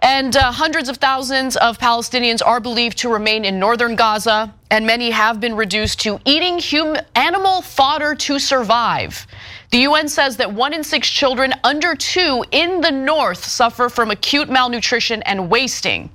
And 0.02 0.36
uh, 0.36 0.52
hundreds 0.52 0.90
of 0.90 0.98
thousands 0.98 1.56
of 1.58 1.80
Palestinians 1.80 2.42
are 2.46 2.60
believed 2.60 2.98
to 3.00 3.10
remain 3.10 3.46
in 3.46 3.60
northern 3.60 3.96
Gaza, 3.96 4.54
and 4.70 4.86
many 4.86 5.10
have 5.10 5.40
been 5.40 5.56
reduced 5.56 6.00
to 6.02 6.20
eating 6.26 6.60
hum- 6.62 6.98
animal 7.16 7.62
fodder 7.62 8.14
to 8.14 8.38
survive. 8.38 9.26
The 9.76 9.82
UN 9.82 10.08
says 10.08 10.38
that 10.38 10.54
one 10.54 10.74
in 10.74 10.86
six 10.86 11.10
children 11.10 11.54
under 11.66 11.96
two 11.96 12.46
in 12.52 12.80
the 12.80 12.92
north 12.92 13.44
suffer 13.44 13.90
from 13.90 14.10
acute 14.10 14.48
malnutrition 14.48 15.22
and 15.24 15.50
wasting. 15.50 16.10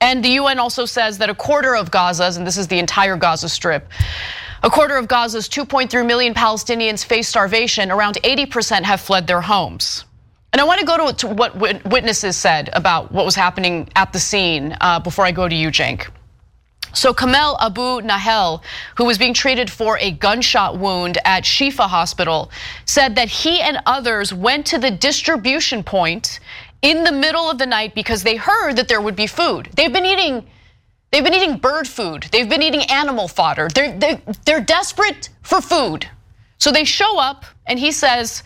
And 0.00 0.24
the 0.24 0.30
UN 0.40 0.58
also 0.58 0.86
says 0.86 1.18
that 1.18 1.28
a 1.28 1.34
quarter 1.34 1.76
of 1.76 1.90
Gaza's, 1.90 2.38
and 2.38 2.46
this 2.46 2.56
is 2.56 2.66
the 2.66 2.78
entire 2.78 3.18
Gaza 3.18 3.50
Strip, 3.50 3.90
a 4.62 4.70
quarter 4.70 4.96
of 4.96 5.06
Gaza's 5.06 5.50
2.3 5.50 6.06
million 6.06 6.32
Palestinians 6.32 7.04
face 7.04 7.28
starvation. 7.28 7.90
Around 7.90 8.14
80% 8.24 8.84
have 8.84 9.02
fled 9.02 9.26
their 9.26 9.42
homes. 9.42 10.06
And 10.54 10.62
I 10.62 10.64
want 10.64 10.80
to 10.80 10.86
go 10.86 11.12
to, 11.12 11.26
what 11.26 11.56
witnesses 11.84 12.38
said 12.38 12.70
about 12.72 13.12
what 13.12 13.26
was 13.26 13.34
happening 13.34 13.90
at 13.96 14.14
the 14.14 14.18
scene 14.18 14.74
uh, 14.80 14.98
before 14.98 15.26
I 15.26 15.32
go 15.32 15.46
to 15.46 15.54
you, 15.54 15.68
Cenk. 15.68 16.08
So 16.98 17.14
Kamel 17.14 17.56
Abu 17.60 18.00
Nahel, 18.00 18.60
who 18.96 19.04
was 19.04 19.18
being 19.18 19.32
treated 19.32 19.70
for 19.70 19.98
a 19.98 20.10
gunshot 20.10 20.78
wound 20.78 21.16
at 21.24 21.44
Shifa 21.44 21.86
Hospital, 21.86 22.50
said 22.86 23.14
that 23.14 23.28
he 23.28 23.60
and 23.60 23.80
others 23.86 24.34
went 24.34 24.66
to 24.66 24.78
the 24.78 24.90
distribution 24.90 25.84
point 25.84 26.40
in 26.82 27.04
the 27.04 27.12
middle 27.12 27.48
of 27.48 27.58
the 27.58 27.66
night 27.66 27.94
because 27.94 28.24
they 28.24 28.34
heard 28.34 28.74
that 28.74 28.88
there 28.88 29.00
would 29.00 29.14
be 29.14 29.28
food. 29.28 29.68
They've 29.76 29.92
been 29.92 30.06
eating 30.06 30.44
they've 31.12 31.22
been 31.22 31.34
eating 31.34 31.58
bird 31.58 31.86
food. 31.86 32.24
They've 32.32 32.48
been 32.48 32.62
eating 32.62 32.82
animal 32.90 33.28
fodder. 33.28 33.68
They're, 33.72 33.96
they're, 33.96 34.20
they're 34.44 34.60
desperate 34.60 35.28
for 35.42 35.60
food. 35.60 36.08
So 36.58 36.72
they 36.72 36.84
show 36.84 37.18
up 37.18 37.44
and 37.66 37.78
he 37.78 37.92
says, 37.92 38.42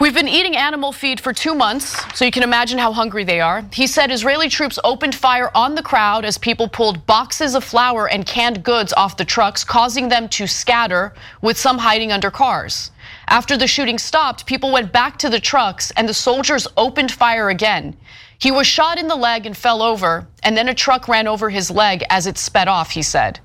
We've 0.00 0.12
been 0.12 0.28
eating 0.28 0.56
animal 0.56 0.90
feed 0.90 1.20
for 1.20 1.32
two 1.32 1.54
months, 1.54 2.04
so 2.18 2.24
you 2.24 2.32
can 2.32 2.42
imagine 2.42 2.78
how 2.78 2.92
hungry 2.92 3.22
they 3.22 3.40
are. 3.40 3.64
He 3.72 3.86
said 3.86 4.10
Israeli 4.10 4.48
troops 4.48 4.76
opened 4.82 5.14
fire 5.14 5.52
on 5.54 5.76
the 5.76 5.84
crowd 5.84 6.24
as 6.24 6.36
people 6.36 6.66
pulled 6.66 7.06
boxes 7.06 7.54
of 7.54 7.62
flour 7.62 8.08
and 8.08 8.26
canned 8.26 8.64
goods 8.64 8.92
off 8.94 9.16
the 9.16 9.24
trucks, 9.24 9.62
causing 9.62 10.08
them 10.08 10.28
to 10.30 10.48
scatter, 10.48 11.14
with 11.42 11.56
some 11.56 11.78
hiding 11.78 12.10
under 12.10 12.32
cars. 12.32 12.90
After 13.28 13.56
the 13.56 13.68
shooting 13.68 13.98
stopped, 13.98 14.46
people 14.46 14.72
went 14.72 14.92
back 14.92 15.16
to 15.18 15.30
the 15.30 15.38
trucks 15.38 15.92
and 15.92 16.08
the 16.08 16.14
soldiers 16.14 16.66
opened 16.76 17.12
fire 17.12 17.48
again. 17.48 17.96
He 18.36 18.50
was 18.50 18.66
shot 18.66 18.98
in 18.98 19.06
the 19.06 19.14
leg 19.14 19.46
and 19.46 19.56
fell 19.56 19.80
over, 19.80 20.26
and 20.42 20.56
then 20.56 20.68
a 20.68 20.74
truck 20.74 21.06
ran 21.06 21.28
over 21.28 21.50
his 21.50 21.70
leg 21.70 22.02
as 22.10 22.26
it 22.26 22.36
sped 22.36 22.66
off, 22.66 22.90
he 22.90 23.02
said. 23.02 23.38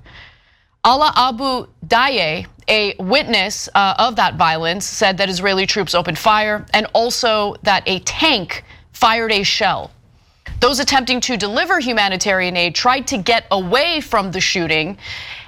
Allah 0.84 1.12
Abu 1.16 1.68
Daye, 1.86 2.48
a 2.70 2.96
witness 3.00 3.68
uh, 3.76 3.96
of 4.00 4.16
that 4.16 4.36
violence, 4.36 4.86
said 4.86 5.18
that 5.18 5.30
Israeli 5.30 5.66
troops 5.66 5.94
opened 5.94 6.18
fire 6.18 6.66
and 6.74 6.88
also 6.94 7.56
that 7.64 7.84
a 7.86 8.00
tank 8.00 8.64
fired 8.94 9.32
a 9.32 9.44
shell. 9.44 9.92
Those 10.62 10.80
attempting 10.80 11.20
to 11.22 11.38
deliver 11.38 11.80
humanitarian 11.80 12.56
aid 12.56 12.76
tried 12.76 13.08
to 13.08 13.18
get 13.18 13.46
away 13.52 14.00
from 14.02 14.32
the 14.32 14.40
shooting 14.40 14.98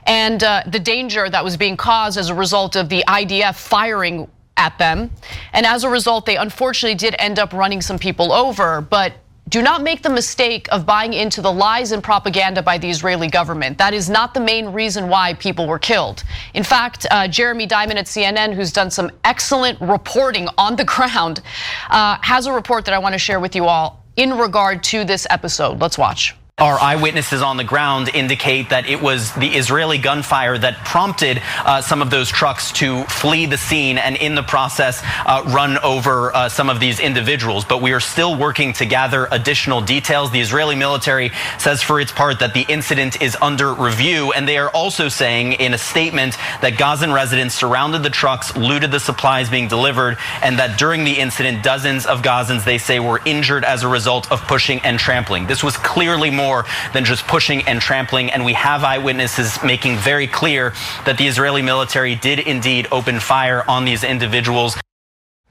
and 0.05 0.43
uh, 0.43 0.63
the 0.67 0.79
danger 0.79 1.29
that 1.29 1.43
was 1.43 1.55
being 1.55 1.77
caused 1.77 2.17
as 2.17 2.29
a 2.29 2.35
result 2.35 2.75
of 2.75 2.89
the 2.89 3.03
IDF 3.07 3.55
firing 3.55 4.27
at 4.57 4.77
them. 4.77 5.11
And 5.53 5.65
as 5.65 5.83
a 5.83 5.89
result, 5.89 6.25
they 6.25 6.37
unfortunately 6.37 6.95
did 6.95 7.15
end 7.19 7.39
up 7.39 7.53
running 7.53 7.81
some 7.81 7.99
people 7.99 8.31
over. 8.33 8.81
But 8.81 9.13
do 9.51 9.61
not 9.61 9.83
make 9.83 10.01
the 10.01 10.09
mistake 10.09 10.69
of 10.71 10.85
buying 10.85 11.11
into 11.11 11.41
the 11.41 11.51
lies 11.51 11.91
and 11.91 12.01
propaganda 12.01 12.63
by 12.63 12.77
the 12.77 12.89
Israeli 12.89 13.27
government. 13.27 13.77
That 13.77 13.93
is 13.93 14.09
not 14.09 14.33
the 14.33 14.39
main 14.39 14.67
reason 14.67 15.09
why 15.09 15.33
people 15.33 15.67
were 15.67 15.77
killed. 15.77 16.23
In 16.53 16.63
fact, 16.63 17.05
uh, 17.11 17.27
Jeremy 17.27 17.65
Diamond 17.65 17.99
at 17.99 18.05
CNN, 18.05 18.53
who's 18.53 18.71
done 18.71 18.89
some 18.89 19.11
excellent 19.25 19.79
reporting 19.81 20.47
on 20.57 20.77
the 20.77 20.85
ground, 20.85 21.41
uh, 21.89 22.17
has 22.21 22.45
a 22.45 22.53
report 22.53 22.85
that 22.85 22.93
I 22.93 22.99
want 22.99 23.13
to 23.13 23.19
share 23.19 23.41
with 23.41 23.53
you 23.53 23.65
all 23.65 24.05
in 24.15 24.37
regard 24.37 24.83
to 24.83 25.03
this 25.03 25.27
episode. 25.29 25.81
Let's 25.81 25.97
watch. 25.97 26.33
Our 26.61 26.79
eyewitnesses 26.79 27.41
on 27.41 27.57
the 27.57 27.63
ground 27.63 28.09
indicate 28.13 28.69
that 28.69 28.87
it 28.87 29.01
was 29.01 29.33
the 29.33 29.47
Israeli 29.47 29.97
gunfire 29.97 30.59
that 30.59 30.85
prompted 30.85 31.41
uh, 31.65 31.81
some 31.81 32.03
of 32.03 32.11
those 32.11 32.29
trucks 32.29 32.71
to 32.73 33.03
flee 33.05 33.47
the 33.47 33.57
scene 33.57 33.97
and 33.97 34.15
in 34.15 34.35
the 34.35 34.43
process 34.43 35.01
uh, 35.25 35.41
run 35.47 35.79
over 35.79 36.31
uh, 36.35 36.49
some 36.49 36.69
of 36.69 36.79
these 36.79 36.99
individuals. 36.99 37.65
But 37.65 37.81
we 37.81 37.93
are 37.93 37.99
still 37.99 38.37
working 38.37 38.73
to 38.73 38.85
gather 38.85 39.27
additional 39.31 39.81
details. 39.81 40.29
The 40.29 40.39
Israeli 40.39 40.75
military 40.75 41.31
says 41.57 41.81
for 41.81 41.99
its 41.99 42.11
part 42.11 42.37
that 42.41 42.53
the 42.53 42.65
incident 42.69 43.23
is 43.23 43.35
under 43.41 43.73
review. 43.73 44.31
And 44.31 44.47
they 44.47 44.59
are 44.59 44.69
also 44.69 45.09
saying 45.09 45.53
in 45.53 45.73
a 45.73 45.79
statement 45.79 46.35
that 46.61 46.77
Gazan 46.77 47.11
residents 47.11 47.55
surrounded 47.55 48.03
the 48.03 48.11
trucks, 48.11 48.55
looted 48.55 48.91
the 48.91 48.99
supplies 48.99 49.49
being 49.49 49.67
delivered, 49.67 50.19
and 50.43 50.59
that 50.59 50.77
during 50.77 51.05
the 51.05 51.17
incident, 51.17 51.63
dozens 51.63 52.05
of 52.05 52.21
Gazans, 52.21 52.65
they 52.65 52.77
say, 52.77 52.99
were 52.99 53.19
injured 53.25 53.65
as 53.65 53.81
a 53.81 53.87
result 53.87 54.31
of 54.31 54.41
pushing 54.41 54.79
and 54.81 54.99
trampling. 54.99 55.47
This 55.47 55.63
was 55.63 55.75
clearly 55.77 56.29
more 56.29 56.40
more 56.41 56.65
than 56.93 57.05
just 57.05 57.25
pushing 57.27 57.61
and 57.67 57.81
trampling. 57.81 58.31
And 58.31 58.43
we 58.43 58.53
have 58.53 58.83
eyewitnesses 58.83 59.61
making 59.63 59.97
very 59.97 60.27
clear 60.27 60.73
that 61.05 61.17
the 61.17 61.27
Israeli 61.27 61.61
military 61.61 62.15
did 62.15 62.39
indeed 62.39 62.87
open 62.91 63.19
fire 63.19 63.63
on 63.67 63.85
these 63.85 64.03
individuals. 64.03 64.77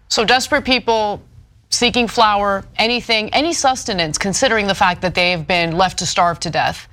So 0.08 0.24
desperate 0.24 0.64
people 0.64 1.22
seeking 1.70 2.08
flour, 2.08 2.64
anything, 2.76 3.32
any 3.32 3.52
sustenance, 3.52 4.18
considering 4.18 4.66
the 4.66 4.74
fact 4.74 5.00
that 5.02 5.14
they 5.14 5.30
have 5.30 5.46
been 5.46 5.76
left 5.76 5.98
to 6.00 6.06
starve 6.06 6.40
to 6.40 6.50
death. 6.50 6.88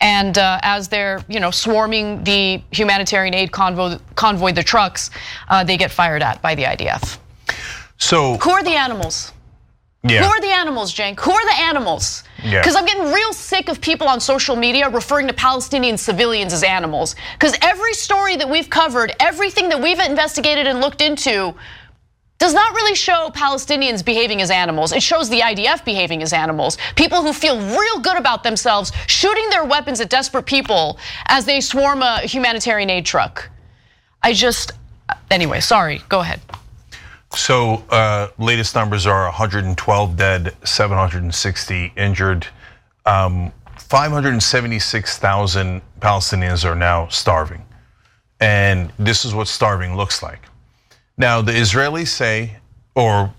And 0.00 0.36
uh, 0.36 0.58
as 0.62 0.88
they're, 0.88 1.22
you 1.28 1.38
know, 1.38 1.50
swarming 1.50 2.24
the 2.24 2.62
humanitarian 2.72 3.34
aid 3.34 3.52
convoy, 3.52 3.98
convoy 4.16 4.52
the 4.52 4.62
trucks, 4.62 5.10
uh, 5.48 5.62
they 5.62 5.76
get 5.76 5.90
fired 5.90 6.22
at 6.22 6.42
by 6.42 6.54
the 6.54 6.64
IDF. 6.64 7.18
So 7.98 8.36
who 8.38 8.50
are 8.50 8.64
the 8.64 8.76
animals? 8.86 9.32
Yeah. 10.04 10.24
Who 10.24 10.30
are 10.30 10.40
the 10.40 10.48
animals, 10.48 10.92
Cenk? 10.92 11.20
Who 11.20 11.30
are 11.30 11.44
the 11.46 11.60
animals? 11.62 12.24
Because 12.36 12.74
yeah. 12.74 12.80
I'm 12.80 12.86
getting 12.86 13.12
real 13.12 13.32
sick 13.32 13.68
of 13.68 13.80
people 13.80 14.08
on 14.08 14.18
social 14.18 14.56
media 14.56 14.88
referring 14.88 15.28
to 15.28 15.32
Palestinian 15.32 15.96
civilians 15.96 16.52
as 16.52 16.64
animals. 16.64 17.14
Because 17.34 17.56
every 17.62 17.94
story 17.94 18.34
that 18.36 18.48
we've 18.48 18.68
covered, 18.68 19.12
everything 19.20 19.68
that 19.68 19.80
we've 19.80 20.00
investigated 20.00 20.66
and 20.66 20.80
looked 20.80 21.02
into, 21.02 21.54
does 22.38 22.52
not 22.52 22.74
really 22.74 22.96
show 22.96 23.30
Palestinians 23.32 24.04
behaving 24.04 24.42
as 24.42 24.50
animals. 24.50 24.90
It 24.92 25.04
shows 25.04 25.28
the 25.28 25.38
IDF 25.38 25.84
behaving 25.84 26.24
as 26.24 26.32
animals. 26.32 26.76
People 26.96 27.22
who 27.22 27.32
feel 27.32 27.56
real 27.56 28.00
good 28.00 28.16
about 28.16 28.42
themselves 28.42 28.90
shooting 29.06 29.48
their 29.50 29.64
weapons 29.64 30.00
at 30.00 30.10
desperate 30.10 30.46
people 30.46 30.98
as 31.26 31.44
they 31.44 31.60
swarm 31.60 32.02
a 32.02 32.18
humanitarian 32.22 32.90
aid 32.90 33.06
truck. 33.06 33.48
I 34.20 34.32
just, 34.32 34.72
anyway, 35.30 35.60
sorry, 35.60 36.02
go 36.08 36.18
ahead. 36.18 36.40
So 37.34 37.84
uh, 37.90 38.28
latest 38.38 38.74
numbers 38.74 39.06
are 39.06 39.24
112 39.24 40.16
dead, 40.16 40.56
760 40.64 41.92
injured. 41.96 42.46
Um, 43.06 43.52
576,000 43.78 45.80
Palestinians 46.00 46.64
are 46.64 46.74
now 46.74 47.06
starving. 47.08 47.64
And 48.40 48.92
this 48.98 49.24
is 49.24 49.34
what 49.34 49.48
starving 49.48 49.96
looks 49.96 50.22
like. 50.22 50.40
Now, 51.16 51.40
the 51.42 51.52
Israelis 51.52 52.08
say, 52.08 52.58
or 52.94 53.32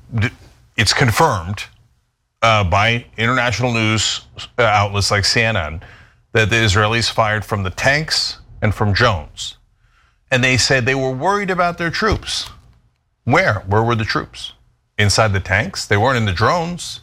it's 0.77 0.93
confirmed 0.93 1.65
uh, 2.41 2.63
by 2.63 3.06
international 3.17 3.73
news 3.73 4.21
uh, 4.58 4.63
outlets 4.63 5.12
like 5.12 5.23
CNN, 5.23 5.84
that 6.34 6.49
the 6.49 6.56
Israelis 6.56 7.12
fired 7.12 7.45
from 7.45 7.62
the 7.63 7.69
tanks 7.69 8.39
and 8.62 8.73
from 8.73 8.93
drones. 8.93 9.58
And 10.32 10.43
they 10.43 10.58
said 10.58 10.86
they 10.86 10.95
were 10.95 11.12
worried 11.12 11.51
about 11.51 11.77
their 11.77 11.91
troops. 11.91 12.49
Where? 13.25 13.59
Where 13.67 13.83
were 13.83 13.95
the 13.95 14.05
troops? 14.05 14.53
Inside 14.97 15.33
the 15.33 15.39
tanks? 15.39 15.86
They 15.86 15.97
weren't 15.97 16.17
in 16.17 16.25
the 16.25 16.33
drones. 16.33 17.01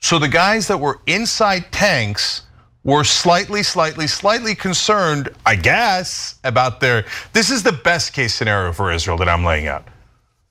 So 0.00 0.18
the 0.18 0.28
guys 0.28 0.66
that 0.68 0.78
were 0.78 1.00
inside 1.06 1.70
tanks 1.70 2.42
were 2.84 3.04
slightly, 3.04 3.62
slightly, 3.62 4.06
slightly 4.08 4.54
concerned, 4.54 5.28
I 5.46 5.54
guess, 5.54 6.40
about 6.42 6.80
their. 6.80 7.04
This 7.32 7.50
is 7.50 7.62
the 7.62 7.72
best 7.72 8.12
case 8.12 8.34
scenario 8.34 8.72
for 8.72 8.90
Israel 8.90 9.16
that 9.18 9.28
I'm 9.28 9.44
laying 9.44 9.68
out 9.68 9.86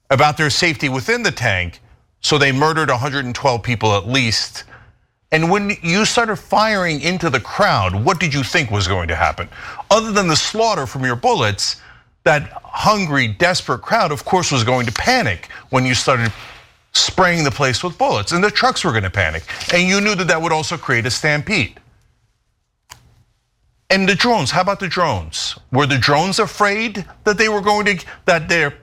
about 0.09 0.37
their 0.37 0.49
safety 0.49 0.89
within 0.89 1.23
the 1.23 1.31
tank. 1.31 1.81
So 2.21 2.37
they 2.37 2.51
murdered 2.51 2.89
112 2.89 3.63
people 3.63 3.93
at 3.95 4.07
least. 4.07 4.63
And 5.31 5.49
when 5.49 5.71
you 5.81 6.05
started 6.05 6.35
firing 6.35 7.01
into 7.01 7.29
the 7.29 7.39
crowd, 7.39 7.95
what 7.95 8.19
did 8.19 8.33
you 8.33 8.43
think 8.43 8.69
was 8.69 8.87
going 8.87 9.07
to 9.07 9.15
happen? 9.15 9.49
Other 9.89 10.11
than 10.11 10.27
the 10.27 10.35
slaughter 10.35 10.85
from 10.85 11.05
your 11.05 11.15
bullets, 11.15 11.80
that 12.23 12.49
hungry, 12.63 13.27
desperate 13.27 13.81
crowd, 13.81 14.11
of 14.11 14.25
course, 14.25 14.51
was 14.51 14.63
going 14.63 14.85
to 14.85 14.91
panic 14.93 15.49
when 15.69 15.85
you 15.85 15.93
started 15.93 16.31
spraying 16.93 17.43
the 17.43 17.51
place 17.51 17.83
with 17.83 17.97
bullets, 17.97 18.31
and 18.31 18.43
the 18.43 18.51
trucks 18.51 18.83
were 18.83 18.91
going 18.91 19.03
to 19.03 19.09
panic. 19.09 19.43
And 19.73 19.87
you 19.87 20.01
knew 20.01 20.15
that 20.15 20.27
that 20.27 20.41
would 20.41 20.51
also 20.51 20.77
create 20.77 21.05
a 21.05 21.11
stampede. 21.11 21.79
And 23.89 24.07
the 24.07 24.15
drones, 24.15 24.51
how 24.51 24.61
about 24.61 24.79
the 24.79 24.87
drones? 24.87 25.57
Were 25.71 25.85
the 25.85 25.97
drones 25.97 26.39
afraid 26.39 27.05
that 27.25 27.37
they 27.37 27.49
were 27.49 27.61
going 27.61 27.85
to, 27.85 28.05
that 28.25 28.47
their 28.47 28.77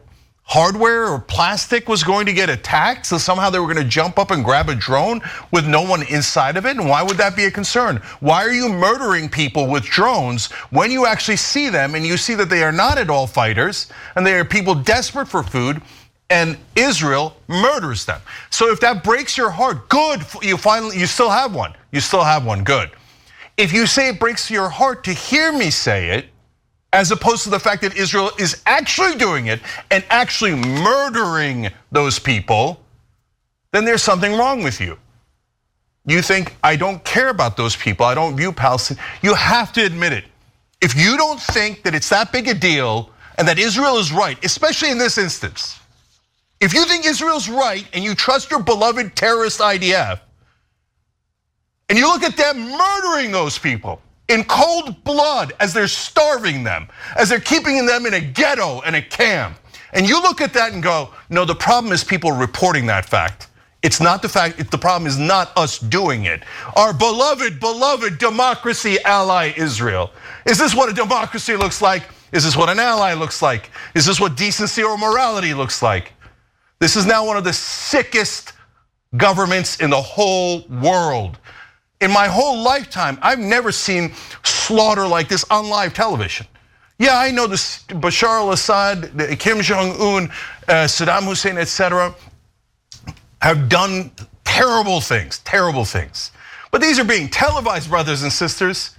hardware 0.48 1.06
or 1.06 1.20
plastic 1.20 1.88
was 1.88 2.02
going 2.02 2.26
to 2.26 2.32
get 2.32 2.48
attacked? 2.48 3.06
So 3.06 3.18
somehow 3.18 3.50
they 3.50 3.58
were 3.58 3.66
going 3.66 3.76
to 3.76 3.84
jump 3.84 4.18
up 4.18 4.30
and 4.30 4.42
grab 4.42 4.68
a 4.68 4.74
drone 4.74 5.20
with 5.52 5.66
no 5.66 5.82
one 5.82 6.02
inside 6.08 6.56
of 6.56 6.64
it? 6.64 6.76
And 6.76 6.88
why 6.88 7.02
would 7.02 7.18
that 7.18 7.37
be 7.37 7.44
a 7.44 7.50
concern? 7.50 7.98
Why 8.20 8.42
are 8.42 8.52
you 8.52 8.68
murdering 8.68 9.28
people 9.28 9.66
with 9.66 9.84
drones 9.84 10.46
when 10.70 10.90
you 10.90 11.06
actually 11.06 11.37
see 11.37 11.68
them 11.68 11.94
and 11.94 12.06
you 12.06 12.16
see 12.16 12.34
that 12.34 12.48
they 12.48 12.62
are 12.62 12.72
not 12.72 12.98
at 12.98 13.11
all 13.11 13.26
fighters 13.26 13.88
and 14.16 14.26
they 14.26 14.34
are 14.34 14.44
people 14.44 14.74
desperate 14.74 15.28
for 15.28 15.42
food? 15.42 15.82
and 16.30 16.58
Israel 16.76 17.37
murders 17.48 18.04
them. 18.04 18.20
So 18.50 18.70
if 18.70 18.80
that 18.80 19.02
breaks 19.02 19.38
your 19.38 19.50
heart, 19.50 19.88
good, 19.88 20.20
you 20.42 20.58
finally 20.58 20.98
you 20.98 21.06
still 21.06 21.30
have 21.30 21.54
one. 21.54 21.74
You 21.90 22.00
still 22.00 22.22
have 22.22 22.44
one, 22.44 22.64
good. 22.64 22.90
If 23.56 23.72
you 23.72 23.87
say 23.87 24.11
it 24.11 24.20
breaks 24.20 24.50
your 24.50 24.68
heart 24.68 25.04
to 25.04 25.12
hear 25.12 25.52
me 25.52 25.70
say 25.70 26.11
it, 26.11 26.26
as 26.92 27.11
opposed 27.11 27.42
to 27.44 27.51
the 27.51 27.59
fact 27.59 27.83
that 27.83 27.96
Israel 27.96 28.31
is 28.38 28.62
actually 28.66 29.16
doing 29.16 29.46
it 29.46 29.61
and 29.90 30.05
actually 30.11 30.55
murdering 30.55 31.68
those 31.92 32.18
people, 32.18 32.81
then 33.72 33.85
there's 33.85 34.03
something 34.03 34.33
wrong 34.33 34.62
with 34.62 34.81
you. 34.81 34.98
You 36.07 36.22
think, 36.22 36.57
I 36.64 36.77
don't 36.77 37.05
care 37.05 37.29
about 37.29 37.57
those 37.57 37.77
people, 37.77 38.07
I 38.07 38.14
don't 38.14 38.37
view 38.37 38.53
Palestine. 38.53 38.98
You 39.22 39.35
have 39.35 39.72
to 39.74 39.85
admit 39.85 40.12
it. 40.12 40.24
If 40.81 40.96
you 40.96 41.16
don't 41.16 41.40
think 41.40 41.83
that 41.83 41.94
it's 41.94 42.09
that 42.09 42.33
big 42.33 42.48
a 42.48 42.55
deal 42.55 43.11
and 43.37 43.46
that 43.46 43.59
Israel 43.59 43.98
is 43.98 44.11
right, 44.11 44.42
especially 44.44 44.90
in 44.90 44.96
this 44.98 45.18
instance, 45.18 45.79
if 46.61 46.72
you 46.72 46.85
think 46.87 47.05
Israel's 47.05 47.48
right 47.48 47.87
and 47.92 48.03
you 48.03 48.14
trust 48.14 48.51
your 48.51 48.62
beloved 48.62 49.14
terrorist 49.14 49.61
IDF, 49.61 50.20
and 51.88 51.98
you 51.98 52.07
look 52.07 52.22
at 52.22 52.37
them 52.37 52.70
murdering 52.70 53.31
those 53.31 53.59
people 53.59 54.01
in 54.28 54.44
cold 54.44 55.02
blood 55.04 55.52
as 55.58 55.72
they're 55.72 55.88
starving 55.88 56.62
them, 56.62 56.88
as 57.16 57.28
they're 57.28 57.40
keeping 57.40 57.86
them 57.86 58.06
in 58.06 58.14
a 58.14 58.20
ghetto 58.20 58.80
and 58.82 58.94
a 58.94 59.02
camp, 59.02 59.58
and 59.92 60.06
you 60.08 60.20
look 60.20 60.40
at 60.40 60.52
that 60.52 60.72
and 60.72 60.82
go, 60.82 61.10
no, 61.30 61.44
the 61.44 61.54
problem 61.54 61.92
is 61.92 62.04
people 62.04 62.32
reporting 62.32 62.86
that 62.86 63.06
fact. 63.06 63.48
It's 63.82 64.00
not 64.00 64.22
the 64.22 64.28
fact, 64.28 64.70
the 64.70 64.78
problem 64.78 65.06
is 65.06 65.18
not 65.18 65.56
us 65.56 65.78
doing 65.78 66.24
it. 66.24 66.42
Our 66.76 66.92
beloved, 66.92 67.60
beloved 67.60 68.18
democracy 68.18 68.98
ally 69.04 69.52
Israel. 69.56 70.10
Is 70.46 70.58
this 70.58 70.74
what 70.74 70.90
a 70.90 70.92
democracy 70.92 71.56
looks 71.56 71.80
like? 71.80 72.02
Is 72.32 72.44
this 72.44 72.56
what 72.56 72.68
an 72.68 72.78
ally 72.78 73.14
looks 73.14 73.40
like? 73.40 73.70
Is 73.94 74.04
this 74.04 74.20
what 74.20 74.36
decency 74.36 74.82
or 74.82 74.98
morality 74.98 75.54
looks 75.54 75.80
like? 75.80 76.12
This 76.80 76.96
is 76.96 77.06
now 77.06 77.24
one 77.24 77.36
of 77.36 77.44
the 77.44 77.52
sickest 77.52 78.52
governments 79.16 79.80
in 79.80 79.90
the 79.90 80.02
whole 80.02 80.66
world. 80.68 81.38
In 82.00 82.12
my 82.12 82.28
whole 82.28 82.62
lifetime, 82.62 83.18
I've 83.22 83.38
never 83.38 83.72
seen 83.72 84.12
slaughter 84.44 85.06
like 85.06 85.28
this 85.28 85.44
on 85.50 85.68
live 85.68 85.94
television. 85.94 86.46
Yeah, 86.98 87.18
I 87.18 87.30
know 87.30 87.46
this 87.46 87.84
Bashar 87.88 88.40
al-Assad, 88.40 89.38
Kim 89.38 89.61
Jong-un, 89.61 90.30
uh, 90.68 90.72
Saddam 90.87 91.24
Hussein, 91.24 91.56
etc., 91.58 92.14
have 93.40 93.68
done 93.68 94.11
terrible 94.44 95.00
things, 95.00 95.38
terrible 95.40 95.84
things. 95.84 96.32
But 96.70 96.80
these 96.80 96.98
are 96.98 97.04
being 97.04 97.28
televised, 97.28 97.88
brothers 97.88 98.22
and 98.22 98.32
sisters. 98.32 98.96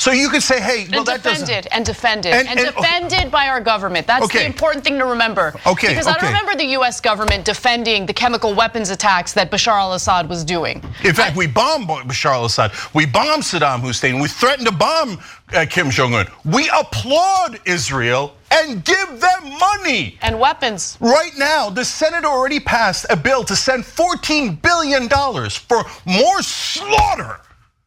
So 0.00 0.12
you 0.12 0.28
could 0.28 0.44
say, 0.44 0.60
hey, 0.60 0.86
well, 0.88 1.00
and 1.00 1.08
that 1.08 1.24
defended 1.24 1.66
and 1.72 1.84
defended 1.84 2.32
and, 2.32 2.46
and, 2.46 2.60
and 2.60 2.68
defended 2.72 3.18
okay. 3.18 3.28
by 3.30 3.48
our 3.48 3.60
government. 3.60 4.06
That's 4.06 4.24
okay. 4.26 4.38
the 4.38 4.46
important 4.46 4.84
thing 4.84 4.96
to 4.96 5.04
remember. 5.04 5.52
Okay. 5.66 5.88
Because 5.88 6.06
I 6.06 6.12
don't 6.12 6.28
remember 6.28 6.54
the 6.54 6.66
U.S. 6.78 7.00
government 7.00 7.44
defending 7.44 8.06
the 8.06 8.12
chemical 8.12 8.54
weapons 8.54 8.90
attacks 8.90 9.32
that 9.32 9.50
Bashar 9.50 9.72
al-Assad 9.72 10.28
was 10.28 10.44
doing. 10.44 10.84
In 11.02 11.14
fact, 11.14 11.34
I, 11.34 11.38
we 11.38 11.48
bombed 11.48 11.88
Bashar 11.88 12.30
al-Assad. 12.30 12.70
We 12.94 13.06
bombed 13.06 13.42
Saddam 13.42 13.80
Hussein. 13.80 14.20
We 14.20 14.28
threatened 14.28 14.68
to 14.68 14.72
bomb 14.72 15.18
uh, 15.52 15.66
Kim 15.68 15.90
Jong 15.90 16.14
Un. 16.14 16.28
We 16.44 16.70
applaud 16.72 17.58
Israel 17.64 18.36
and 18.52 18.84
give 18.84 19.20
them 19.20 19.58
money 19.58 20.16
and 20.22 20.38
weapons. 20.38 20.96
Right 21.00 21.32
now, 21.36 21.70
the 21.70 21.84
Senate 21.84 22.24
already 22.24 22.60
passed 22.60 23.04
a 23.10 23.16
bill 23.16 23.42
to 23.42 23.56
send 23.56 23.84
14 23.84 24.54
billion 24.54 25.08
dollars 25.08 25.56
for 25.56 25.84
more 26.06 26.40
slaughter. 26.40 27.40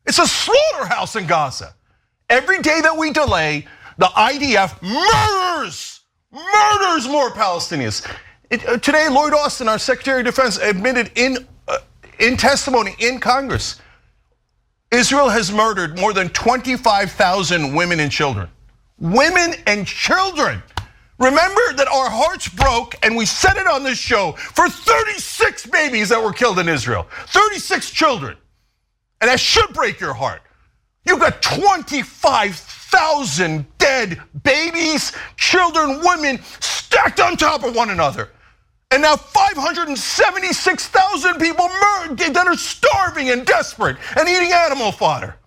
It's 0.05 0.19
a 0.19 0.27
slaughterhouse 0.27 1.15
in 1.15 1.25
Gaza. 1.25 1.73
Every 2.31 2.61
day 2.61 2.79
that 2.79 2.95
we 2.95 3.11
delay, 3.11 3.67
the 3.97 4.05
IDF 4.05 4.81
murders, 4.81 5.99
murders 6.31 7.05
more 7.05 7.29
Palestinians. 7.29 8.09
It, 8.49 8.65
uh, 8.65 8.77
today, 8.77 9.09
Lloyd 9.09 9.33
Austin, 9.33 9.67
our 9.67 9.77
Secretary 9.77 10.21
of 10.21 10.27
Defense, 10.27 10.57
admitted 10.57 11.11
in, 11.15 11.45
uh, 11.67 11.79
in 12.19 12.37
testimony 12.37 12.95
in 12.99 13.19
Congress, 13.19 13.81
Israel 14.91 15.27
has 15.27 15.51
murdered 15.51 15.99
more 15.99 16.13
than 16.13 16.29
25,000 16.29 17.75
women 17.75 17.99
and 17.99 18.09
children. 18.09 18.47
Women 18.97 19.55
and 19.67 19.85
children. 19.85 20.63
Remember 21.19 21.73
that 21.75 21.89
our 21.89 22.09
hearts 22.09 22.47
broke 22.47 22.95
and 23.03 23.17
we 23.17 23.25
said 23.25 23.57
it 23.57 23.67
on 23.67 23.83
this 23.83 23.97
show 23.97 24.31
for 24.31 24.69
36 24.69 25.65
babies 25.65 26.07
that 26.07 26.23
were 26.23 26.31
killed 26.31 26.59
in 26.59 26.69
Israel, 26.69 27.07
36 27.27 27.91
children. 27.91 28.37
And 29.19 29.29
that 29.29 29.41
should 29.41 29.73
break 29.73 29.99
your 29.99 30.13
heart. 30.13 30.41
You've 31.05 31.19
got 31.19 31.41
25,000 31.41 33.65
dead 33.77 34.21
babies, 34.43 35.13
children, 35.35 36.01
women 36.03 36.39
stacked 36.59 37.19
on 37.19 37.37
top 37.37 37.63
of 37.63 37.75
one 37.75 37.89
another. 37.89 38.29
And 38.91 39.01
now 39.01 39.15
576,000 39.15 41.39
people 41.39 41.67
that 41.67 42.45
are 42.45 42.57
starving 42.57 43.29
and 43.29 43.45
desperate 43.45 43.95
and 44.17 44.27
eating 44.27 44.51
animal 44.51 44.91
fodder. 44.91 45.37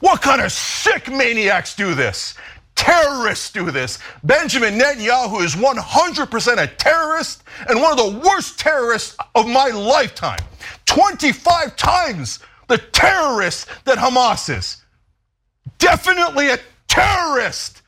What 0.00 0.20
kind 0.20 0.42
of 0.42 0.52
sick 0.52 1.08
maniacs 1.08 1.74
do 1.74 1.94
this? 1.94 2.34
Terrorists 2.74 3.50
do 3.50 3.70
this. 3.70 3.98
Benjamin 4.24 4.78
Netanyahu 4.78 5.42
is 5.42 5.54
100% 5.54 6.62
a 6.62 6.66
terrorist 6.66 7.44
and 7.68 7.80
one 7.80 7.92
of 7.92 7.98
the 7.98 8.28
worst 8.28 8.58
terrorists 8.58 9.16
of 9.34 9.46
my 9.46 9.68
lifetime. 9.68 10.40
25 10.86 11.76
times 11.76 12.40
the 12.68 12.78
terrorist 12.78 13.68
that 13.84 13.98
Hamas 13.98 14.48
is 14.54 14.81
definitely 15.82 16.48
a 16.50 16.58
terrorist. 16.88 17.82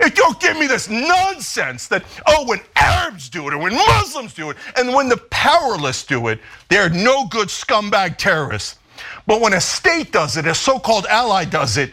And 0.00 0.14
don't 0.14 0.40
give 0.40 0.56
me 0.56 0.66
this 0.66 0.88
nonsense 0.88 1.88
that, 1.88 2.04
oh, 2.26 2.46
when 2.46 2.60
Arabs 2.76 3.28
do 3.28 3.48
it 3.48 3.54
or 3.54 3.58
when 3.58 3.74
Muslims 3.74 4.32
do 4.32 4.50
it, 4.50 4.56
and 4.76 4.94
when 4.94 5.08
the 5.08 5.16
powerless 5.30 6.04
do 6.04 6.28
it, 6.28 6.40
they're 6.68 6.88
no 6.88 7.26
good 7.26 7.48
scumbag 7.48 8.16
terrorists. 8.16 8.78
But 9.26 9.40
when 9.40 9.52
a 9.52 9.60
state 9.60 10.12
does 10.12 10.36
it, 10.36 10.46
a 10.46 10.54
so 10.54 10.78
called 10.78 11.06
ally 11.06 11.44
does 11.44 11.76
it, 11.76 11.92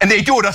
and 0.00 0.10
they 0.10 0.22
do 0.22 0.38
it 0.40 0.44
a 0.44 0.54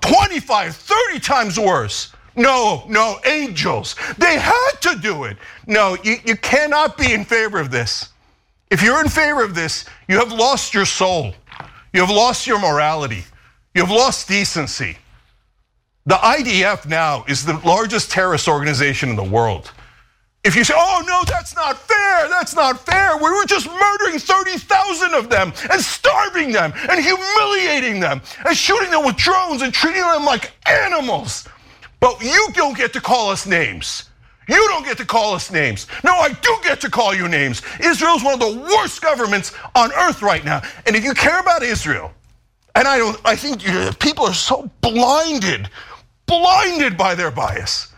25, 0.00 0.76
30 0.76 1.20
times 1.20 1.58
worse. 1.58 2.12
No, 2.36 2.84
no, 2.88 3.18
angels. 3.26 3.96
They 4.18 4.38
had 4.38 4.72
to 4.82 4.98
do 5.00 5.24
it. 5.24 5.36
No, 5.66 5.96
you, 6.04 6.16
you 6.24 6.36
cannot 6.36 6.96
be 6.96 7.12
in 7.12 7.24
favor 7.24 7.58
of 7.58 7.70
this. 7.70 8.10
If 8.70 8.82
you're 8.82 9.00
in 9.00 9.08
favor 9.08 9.42
of 9.42 9.54
this, 9.54 9.84
you 10.08 10.18
have 10.18 10.32
lost 10.32 10.72
your 10.74 10.86
soul. 10.86 11.34
You 11.92 12.00
have 12.00 12.10
lost 12.10 12.46
your 12.46 12.60
morality. 12.60 13.24
You 13.74 13.82
have 13.82 13.90
lost 13.90 14.28
decency. 14.28 14.96
The 16.06 16.16
IDF 16.16 16.86
now 16.86 17.24
is 17.28 17.44
the 17.44 17.60
largest 17.64 18.10
terrorist 18.10 18.48
organization 18.48 19.10
in 19.10 19.16
the 19.16 19.24
world. 19.24 19.70
If 20.42 20.56
you 20.56 20.64
say, 20.64 20.74
oh 20.76 21.04
no, 21.06 21.22
that's 21.26 21.54
not 21.54 21.76
fair, 21.76 22.28
that's 22.28 22.54
not 22.54 22.84
fair, 22.86 23.16
we 23.18 23.30
were 23.30 23.44
just 23.44 23.66
murdering 23.66 24.18
30,000 24.18 25.14
of 25.14 25.28
them 25.28 25.52
and 25.70 25.80
starving 25.80 26.50
them 26.50 26.72
and 26.88 27.00
humiliating 27.04 28.00
them 28.00 28.22
and 28.46 28.56
shooting 28.56 28.90
them 28.90 29.04
with 29.04 29.16
drones 29.16 29.60
and 29.60 29.72
treating 29.72 30.00
them 30.00 30.24
like 30.24 30.52
animals. 30.66 31.46
But 32.00 32.22
you 32.22 32.48
don't 32.54 32.76
get 32.76 32.94
to 32.94 33.00
call 33.00 33.30
us 33.30 33.46
names. 33.46 34.09
You 34.50 34.66
don't 34.68 34.84
get 34.84 34.98
to 34.98 35.04
call 35.04 35.34
us 35.34 35.50
names. 35.50 35.86
No, 36.02 36.12
I 36.12 36.30
do 36.32 36.58
get 36.62 36.80
to 36.80 36.90
call 36.90 37.14
you 37.14 37.28
names. 37.28 37.62
Israel's 37.82 38.24
one 38.24 38.34
of 38.34 38.40
the 38.40 38.60
worst 38.60 39.00
governments 39.00 39.52
on 39.74 39.92
earth 39.92 40.22
right 40.22 40.44
now. 40.44 40.62
And 40.86 40.96
if 40.96 41.04
you 41.04 41.14
care 41.14 41.40
about 41.40 41.62
Israel, 41.62 42.12
and 42.74 42.88
I 42.88 42.98
don't 42.98 43.20
I 43.24 43.36
think 43.36 43.62
people 44.00 44.24
are 44.24 44.34
so 44.34 44.70
blinded, 44.80 45.70
blinded 46.26 46.96
by 46.96 47.14
their 47.14 47.30
bias. 47.30 47.88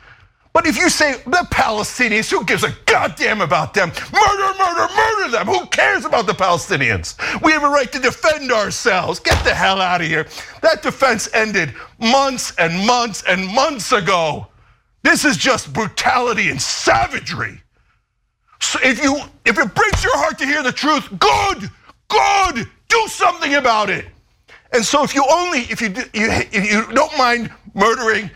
But 0.52 0.66
if 0.66 0.76
you 0.76 0.90
say 0.90 1.14
the 1.24 1.46
Palestinians, 1.50 2.30
who 2.30 2.44
gives 2.44 2.62
a 2.62 2.76
goddamn 2.84 3.40
about 3.40 3.72
them? 3.72 3.88
Murder, 3.88 4.58
murder, 4.58 4.94
murder 4.94 5.30
them. 5.30 5.46
Who 5.46 5.64
cares 5.66 6.04
about 6.04 6.26
the 6.26 6.34
Palestinians? 6.34 7.16
We 7.42 7.52
have 7.52 7.62
a 7.62 7.68
right 7.70 7.90
to 7.90 7.98
defend 7.98 8.52
ourselves. 8.52 9.18
Get 9.18 9.42
the 9.44 9.54
hell 9.54 9.80
out 9.80 10.02
of 10.02 10.06
here. 10.06 10.26
That 10.60 10.82
defense 10.82 11.28
ended 11.32 11.74
months 11.98 12.54
and 12.58 12.86
months 12.86 13.22
and 13.26 13.46
months 13.46 13.92
ago. 13.92 14.48
This 15.02 15.24
is 15.24 15.36
just 15.36 15.72
brutality 15.72 16.50
and 16.50 16.60
savagery. 16.60 17.60
So 18.60 18.78
if 18.82 19.02
you 19.02 19.20
if 19.44 19.58
it 19.58 19.74
breaks 19.74 20.04
your 20.04 20.16
heart 20.16 20.38
to 20.38 20.46
hear 20.46 20.62
the 20.62 20.72
truth, 20.72 21.08
good, 21.18 21.70
good, 22.08 22.68
do 22.88 23.08
something 23.08 23.54
about 23.54 23.90
it. 23.90 24.06
And 24.72 24.84
so 24.84 25.02
if 25.02 25.14
you 25.14 25.24
only 25.28 25.60
if 25.60 25.80
you 25.80 25.88
you, 26.14 26.30
if 26.30 26.70
you 26.70 26.86
don't 26.94 27.16
mind 27.18 27.50
murdering 27.74 28.30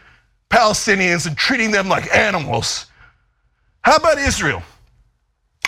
Palestinians 0.51 1.27
and 1.27 1.37
treating 1.37 1.71
them 1.71 1.89
like 1.89 2.15
animals. 2.15 2.87
How 3.83 3.97
about 3.97 4.19
Israel? 4.19 4.63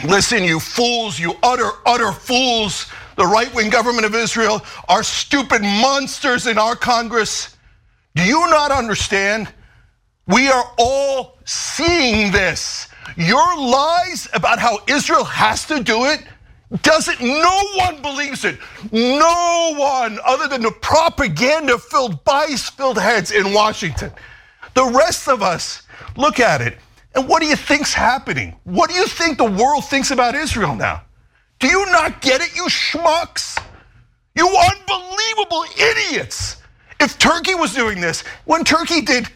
Listen, 0.05 0.45
you 0.45 0.61
fools, 0.61 1.19
you 1.19 1.35
utter, 1.43 1.71
utter 1.85 2.13
fools. 2.13 2.87
The 3.17 3.27
right 3.27 3.53
wing 3.55 3.69
government 3.69 4.07
of 4.07 4.15
Israel 4.15 4.65
are 4.89 5.03
stupid 5.03 5.63
monsters 5.63 6.47
in 6.47 6.57
our 6.57 6.77
Congress. 6.77 7.57
Do 8.15 8.25
you 8.25 8.39
not 8.49 8.71
understand? 8.71 9.53
We 10.29 10.49
are 10.49 10.73
all 10.79 11.39
seeing 11.45 12.31
this. 12.31 12.89
Your 13.17 13.59
lies 13.59 14.29
about 14.35 14.59
how 14.59 14.81
Israel 14.87 15.25
has 15.25 15.65
to 15.67 15.83
do 15.83 16.05
it 16.05 16.23
doesn't, 16.83 17.21
no 17.23 17.63
one 17.77 18.03
believes 18.03 18.45
it. 18.45 18.59
No 18.93 19.75
one, 19.77 20.19
other 20.25 20.49
than 20.49 20.61
the 20.61 20.71
propaganda 20.83 21.79
filled, 21.79 22.23
bias 22.25 22.69
filled 22.69 22.99
heads 22.99 23.31
in 23.33 23.55
Washington. 23.55 24.13
The 24.75 24.85
rest 24.85 25.29
of 25.29 25.43
us 25.43 25.83
look 26.17 26.41
at 26.41 26.61
it, 26.61 26.77
and 27.15 27.27
what 27.27 27.41
do 27.41 27.49
you 27.49 27.57
think's 27.57 27.95
happening? 27.95 28.55
What 28.65 28.91
do 28.91 28.97
you 28.97 29.07
think 29.07 29.39
the 29.39 29.51
world 29.51 29.87
thinks 29.87 30.11
about 30.11 30.35
Israel 30.35 30.77
now? 30.77 31.03
Do 31.59 31.69
you 31.69 31.87
not 31.87 32.21
get 32.21 32.43
it, 32.43 32.55
you 32.55 32.65
schmucks? 32.65 33.59
You 34.37 34.47
unbelievable 34.47 35.65
idiots. 35.77 36.63
If 37.01 37.19
Turkey 37.19 37.55
was 37.55 37.75
doing 37.75 38.01
this, 38.01 38.21
when 38.45 38.63
Turkey 38.63 39.01
did 39.01 39.27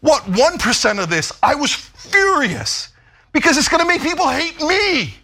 what 0.00 0.22
1% 0.24 1.02
of 1.02 1.10
this, 1.10 1.32
I 1.42 1.54
was 1.54 1.74
furious 1.74 2.88
because 3.32 3.58
it's 3.58 3.68
going 3.68 3.82
to 3.82 3.88
make 3.88 4.02
people 4.02 4.28
hate 4.28 4.60
me. 4.60 5.14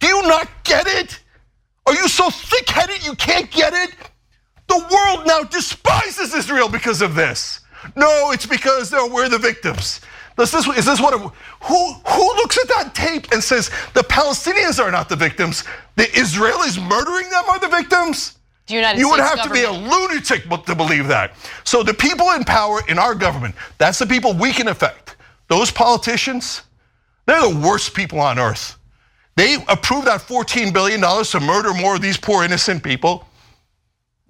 Do 0.00 0.06
you 0.08 0.22
not 0.22 0.48
get 0.64 0.86
it? 0.86 1.20
Are 1.86 1.94
you 1.94 2.08
so 2.08 2.30
thick 2.30 2.68
headed 2.68 3.04
you 3.04 3.14
can't 3.14 3.50
get 3.50 3.72
it? 3.72 3.94
The 4.68 4.78
world 4.78 5.26
now 5.26 5.42
despises 5.42 6.34
Israel 6.34 6.68
because 6.68 7.02
of 7.02 7.14
this. 7.14 7.60
No, 7.96 8.30
it's 8.30 8.46
because 8.46 8.90
they're, 8.90 9.06
we're 9.06 9.28
the 9.28 9.38
victims. 9.38 10.00
Is 10.38 10.50
this, 10.50 10.66
is 10.66 10.86
this 10.86 11.00
what? 11.00 11.12
who 11.14 11.92
who 11.92 12.26
looks 12.36 12.58
at 12.58 12.68
that 12.68 12.94
tape 12.94 13.30
and 13.32 13.42
says 13.42 13.70
the 13.92 14.00
Palestinians 14.00 14.82
are 14.82 14.90
not 14.90 15.08
the 15.08 15.16
victims? 15.16 15.64
The 15.96 16.04
Israelis 16.04 16.82
murdering 16.82 17.28
them 17.28 17.44
are 17.48 17.58
the 17.58 17.68
victims. 17.68 18.38
The 18.72 18.76
United 18.76 18.98
you 18.98 19.10
would 19.10 19.20
have 19.20 19.36
government. 19.36 19.66
to 19.66 19.70
be 19.70 19.86
a 19.86 19.90
lunatic 19.90 20.48
to 20.64 20.74
believe 20.74 21.06
that. 21.08 21.34
So 21.62 21.82
the 21.82 21.92
people 21.92 22.30
in 22.30 22.42
power 22.42 22.80
in 22.88 22.98
our 22.98 23.14
government, 23.14 23.54
that's 23.76 23.98
the 23.98 24.06
people 24.06 24.32
we 24.32 24.50
can 24.50 24.68
affect. 24.68 25.16
Those 25.48 25.70
politicians, 25.70 26.62
they're 27.26 27.42
the 27.42 27.60
worst 27.60 27.92
people 27.92 28.18
on 28.18 28.38
earth. 28.38 28.78
They 29.36 29.56
approved 29.68 30.06
that 30.06 30.22
$14 30.22 30.72
billion 30.72 31.00
to 31.02 31.40
murder 31.40 31.74
more 31.74 31.96
of 31.96 32.00
these 32.00 32.16
poor 32.16 32.44
innocent 32.44 32.82
people. 32.82 33.28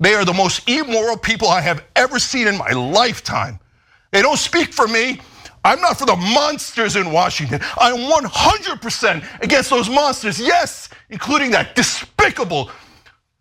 They 0.00 0.14
are 0.14 0.24
the 0.24 0.32
most 0.32 0.68
immoral 0.68 1.16
people 1.16 1.46
I 1.46 1.60
have 1.60 1.84
ever 1.94 2.18
seen 2.18 2.48
in 2.48 2.58
my 2.58 2.70
lifetime. 2.70 3.60
They 4.10 4.22
don't 4.22 4.38
speak 4.38 4.72
for 4.72 4.88
me. 4.88 5.20
I'm 5.64 5.80
not 5.80 6.00
for 6.00 6.06
the 6.06 6.16
monsters 6.16 6.96
in 6.96 7.12
Washington. 7.12 7.60
I'm 7.78 8.10
100% 8.10 9.40
against 9.40 9.70
those 9.70 9.88
monsters, 9.88 10.40
yes, 10.40 10.88
including 11.10 11.52
that 11.52 11.76
despicable, 11.76 12.72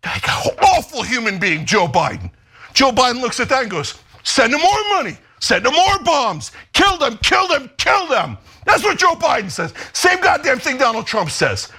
awful 0.04 1.02
human 1.02 1.38
being, 1.38 1.64
Joe 1.64 1.86
Biden. 1.86 2.30
Joe 2.74 2.90
Biden 2.90 3.20
looks 3.20 3.40
at 3.40 3.48
that 3.50 3.62
and 3.62 3.70
goes, 3.70 3.98
send 4.22 4.52
them 4.52 4.60
more 4.60 4.84
money, 4.90 5.16
send 5.40 5.64
them 5.64 5.74
more 5.74 5.98
bombs, 6.04 6.52
kill 6.72 6.96
them, 6.98 7.18
kill 7.22 7.48
them, 7.48 7.70
kill 7.78 8.06
them. 8.06 8.38
That's 8.64 8.82
what 8.84 8.98
Joe 8.98 9.14
Biden 9.14 9.50
says. 9.50 9.74
Same 9.92 10.20
goddamn 10.20 10.58
thing 10.58 10.78
Donald 10.78 11.06
Trump 11.06 11.30
says. 11.30 11.70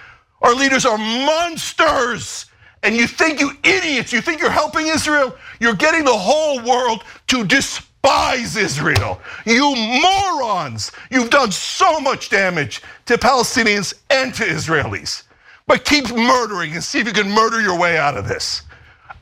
Our 0.42 0.54
leaders 0.54 0.86
are 0.86 0.98
monsters 0.98 2.46
and 2.84 2.96
you 2.96 3.08
think 3.08 3.40
you 3.40 3.52
idiots, 3.64 4.12
you 4.12 4.22
think 4.22 4.42
you're 4.42 4.52
helping 4.52 4.88
Israel? 4.88 5.36
You're 5.62 5.74
getting 5.74 6.04
the 6.04 6.18
whole 6.18 6.62
world 6.62 7.04
to 7.28 7.46
despise 7.46 8.58
Israel. 8.58 9.22
You 9.46 9.74
morons. 9.74 10.92
You've 11.10 11.30
done 11.30 11.52
so 11.52 12.02
much 12.02 12.30
damage 12.30 12.82
to 13.06 13.18
Palestinians 13.18 13.94
and 14.10 14.34
to 14.36 14.44
Israelis. 14.44 15.24
But 15.68 15.86
keep 15.86 16.14
murdering 16.14 16.74
and 16.74 16.84
see 16.84 17.00
if 17.00 17.08
you 17.08 17.14
can 17.14 17.30
murder 17.30 17.62
your 17.62 17.78
way 17.80 17.98
out 17.98 18.18
of 18.18 18.28
this. 18.28 18.64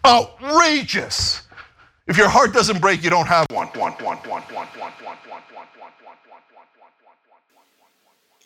Outrageous. 0.06 1.44
If 2.08 2.18
your 2.18 2.30
heart 2.30 2.54
doesn't 2.54 2.82
break, 2.82 3.04
you 3.04 3.10
don't 3.10 3.28
have 3.28 3.46
one. 3.52 3.70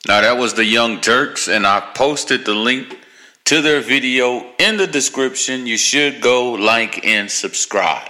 Now 0.08 0.22
that 0.22 0.38
was 0.38 0.54
the 0.54 0.66
Young 0.66 1.02
Turks, 1.02 1.48
and 1.48 1.66
I 1.66 1.80
posted 1.96 2.46
the 2.46 2.54
link 2.54 3.00
to 3.46 3.62
their 3.62 3.82
video 3.82 4.46
in 4.60 4.78
the 4.78 4.86
description. 4.86 5.66
You 5.66 5.78
should 5.78 6.22
go 6.22 6.52
like 6.52 7.06
and 7.06 7.32
subscribe. 7.32 8.10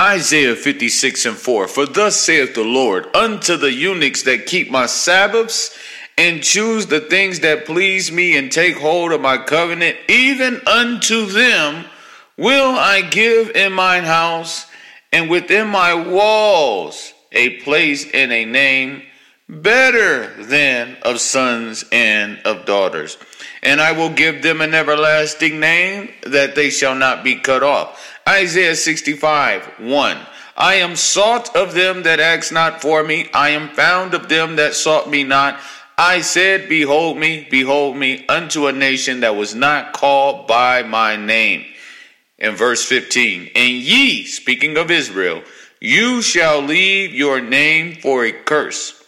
Isaiah 0.00 0.54
56 0.54 1.26
and 1.26 1.36
4 1.36 1.66
For 1.66 1.86
thus 1.86 2.20
saith 2.20 2.54
the 2.54 2.62
Lord 2.62 3.14
unto 3.16 3.56
the 3.56 3.72
eunuchs 3.72 4.22
that 4.22 4.46
keep 4.46 4.70
my 4.70 4.86
Sabbaths 4.86 5.76
and 6.18 6.42
choose 6.42 6.86
the 6.86 7.00
things 7.00 7.40
that 7.40 7.64
please 7.64 8.12
me 8.12 8.36
and 8.36 8.52
take 8.52 8.76
hold 8.76 9.12
of 9.12 9.20
my 9.20 9.38
covenant, 9.38 9.96
even 10.08 10.60
unto 10.66 11.26
them 11.26 11.84
will 12.36 12.74
I 12.76 13.00
give 13.00 13.50
in 13.50 13.72
mine 13.72 14.04
house 14.04 14.66
and 15.12 15.30
within 15.30 15.68
my 15.68 15.94
walls 15.94 17.14
a 17.32 17.60
place 17.60 18.06
and 18.12 18.32
a 18.32 18.44
name 18.44 19.02
better 19.48 20.42
than 20.42 20.96
of 21.02 21.20
sons 21.20 21.84
and 21.90 22.38
of 22.44 22.66
daughters 22.66 23.16
and 23.62 23.80
I 23.80 23.92
will 23.92 24.10
give 24.10 24.42
them 24.42 24.60
an 24.60 24.74
everlasting 24.74 25.60
name 25.60 26.10
that 26.22 26.54
they 26.54 26.70
shall 26.70 26.94
not 26.94 27.24
be 27.24 27.36
cut 27.36 27.62
off. 27.62 28.18
Isaiah 28.28 28.76
65, 28.76 29.66
1. 29.78 30.18
I 30.56 30.74
am 30.74 30.96
sought 30.96 31.54
of 31.54 31.74
them 31.74 32.02
that 32.02 32.20
ask 32.20 32.52
not 32.52 32.82
for 32.82 33.04
me. 33.04 33.28
I 33.32 33.50
am 33.50 33.68
found 33.70 34.14
of 34.14 34.28
them 34.28 34.56
that 34.56 34.74
sought 34.74 35.08
me 35.08 35.24
not. 35.24 35.58
I 35.98 36.20
said, 36.20 36.68
Behold 36.68 37.18
me, 37.18 37.48
behold 37.50 37.96
me, 37.96 38.24
unto 38.28 38.68
a 38.68 38.72
nation 38.72 39.20
that 39.20 39.34
was 39.34 39.56
not 39.56 39.92
called 39.92 40.46
by 40.46 40.84
my 40.84 41.16
name. 41.16 41.66
In 42.38 42.54
verse 42.54 42.84
15, 42.84 43.50
and 43.56 43.72
ye, 43.72 44.24
speaking 44.24 44.76
of 44.76 44.92
Israel, 44.92 45.42
you 45.80 46.22
shall 46.22 46.60
leave 46.62 47.12
your 47.12 47.40
name 47.40 47.96
for 47.96 48.24
a 48.24 48.30
curse 48.30 49.02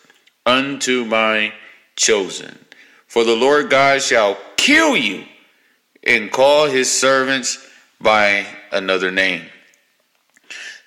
unto 0.45 1.05
my 1.05 1.53
chosen. 1.95 2.59
For 3.07 3.23
the 3.23 3.37
Lord 3.37 3.71
God 3.71 4.03
shall 4.03 4.37
kill 4.57 4.97
you 4.97 5.25
and 6.03 6.33
call 6.33 6.67
his 6.67 6.91
servants 6.91 7.65
by 8.01 8.47
another 8.73 9.13
name. 9.13 9.45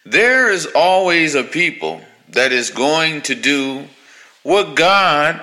There 0.05 0.51
is 0.51 0.67
always 0.75 1.33
a 1.35 1.43
people 1.43 2.01
that 2.29 2.51
is 2.51 2.71
going 2.71 3.21
to 3.23 3.35
do 3.35 3.87
what 4.43 4.75
God 4.75 5.41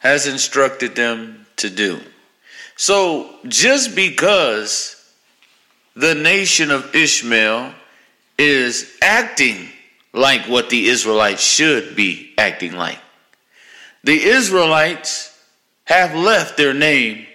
has 0.00 0.26
instructed 0.26 0.96
them 0.96 1.46
to 1.56 1.70
do. 1.70 2.00
So 2.76 3.36
just 3.46 3.94
because 3.94 4.96
the 5.94 6.14
nation 6.14 6.70
of 6.70 6.94
Ishmael 6.94 7.74
is 8.38 8.96
acting 9.02 9.68
like 10.12 10.46
what 10.46 10.70
the 10.70 10.88
Israelites 10.88 11.42
should 11.42 11.94
be 11.94 12.32
acting 12.36 12.72
like, 12.72 12.98
the 14.02 14.20
Israelites 14.20 15.38
have 15.84 16.14
left 16.14 16.56
their 16.56 16.74
name 16.74 17.26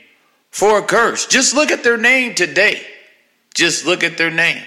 for 0.49 0.80
a 0.80 0.84
curse. 0.84 1.28
Just 1.28 1.54
look 1.54 1.69
at 1.71 1.84
their 1.84 1.97
name 1.97 2.34
today. 2.34 2.82
Just 3.54 3.86
look 3.86 4.04
at 4.04 4.17
their 4.17 4.32
name. 4.32 4.63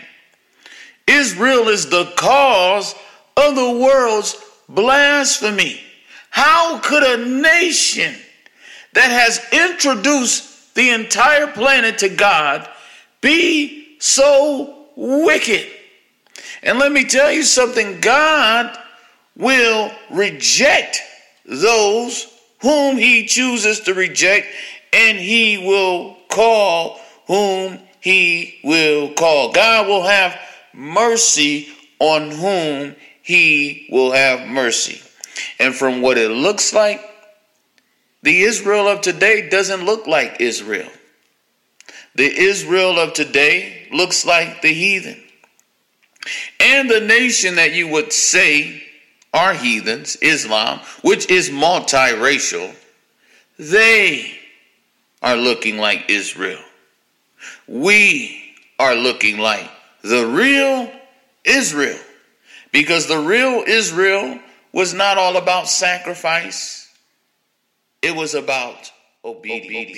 Israel 1.09 1.69
is 1.69 1.89
the 1.89 2.13
cause 2.17 2.95
of 3.37 3.57
the 3.57 3.71
world's 3.71 4.37
blasphemy. 4.69 5.81
How 6.39 6.79
could 6.79 7.03
a 7.03 7.17
nation 7.27 8.15
that 8.93 9.11
has 9.11 9.45
introduced 9.51 10.73
the 10.77 10.91
entire 10.91 11.49
planet 11.49 11.99
to 11.99 12.09
God 12.09 12.69
be 13.21 13.97
so 13.99 14.87
wicked? 14.95 15.67
And 16.63 16.79
let 16.79 16.93
me 16.93 17.07
tell 17.07 17.33
you 17.33 17.43
something 17.43 18.01
God 18.01 18.79
will 19.37 19.91
reject 20.13 21.01
those 21.45 22.33
whom 22.63 22.99
he 22.99 23.27
chooses 23.27 23.81
to 23.81 23.95
reject, 23.95 24.47
and 24.93 25.19
he 25.19 25.59
will 25.59 26.19
call 26.29 27.01
whom 27.27 27.81
he 27.99 28.61
will 28.63 29.13
call. 29.15 29.51
God 29.51 29.89
will 29.89 30.05
have 30.05 30.39
mercy 30.73 31.67
on 31.99 32.31
whom 32.31 32.95
he 33.23 33.89
will 33.91 34.13
have 34.13 34.47
mercy. 34.47 35.03
And 35.59 35.75
from 35.75 36.03
what 36.03 36.19
it 36.19 36.31
looks 36.31 36.73
like, 36.73 37.01
the 38.23 38.43
Israel 38.43 38.89
of 38.89 39.01
today 39.01 39.49
doesn't 39.49 39.85
look 39.85 40.07
like 40.07 40.41
Israel. 40.41 40.91
The 42.15 42.25
Israel 42.25 42.99
of 42.99 43.13
today 43.13 43.89
looks 43.93 44.27
like 44.27 44.63
the 44.63 44.73
heathen. 44.73 45.23
And 46.61 46.91
the 46.91 47.01
nation 47.01 47.57
that 47.57 47.73
you 47.73 47.89
would 47.89 48.13
say 48.13 48.83
are 49.33 49.55
heathens, 49.55 50.17
Islam, 50.17 50.81
which 51.03 51.31
is 51.31 51.51
multiracial, 51.51 52.75
they 53.59 54.37
are 55.23 55.37
looking 55.37 55.79
like 55.79 56.11
Israel. 56.11 56.63
We 57.67 58.55
are 58.79 58.95
looking 58.95 59.39
like 59.39 59.71
the 60.03 60.27
real 60.27 60.91
Israel. 61.45 61.99
Because 62.73 63.07
the 63.07 63.19
real 63.19 63.65
Israel 63.67 64.39
was 64.79 64.95
not 64.95 65.19
all 65.19 65.37
about 65.37 65.69
sacrifice, 65.69 66.89
it 68.01 68.15
was 68.15 68.37
about 68.37 68.93
obedience. 69.25 69.91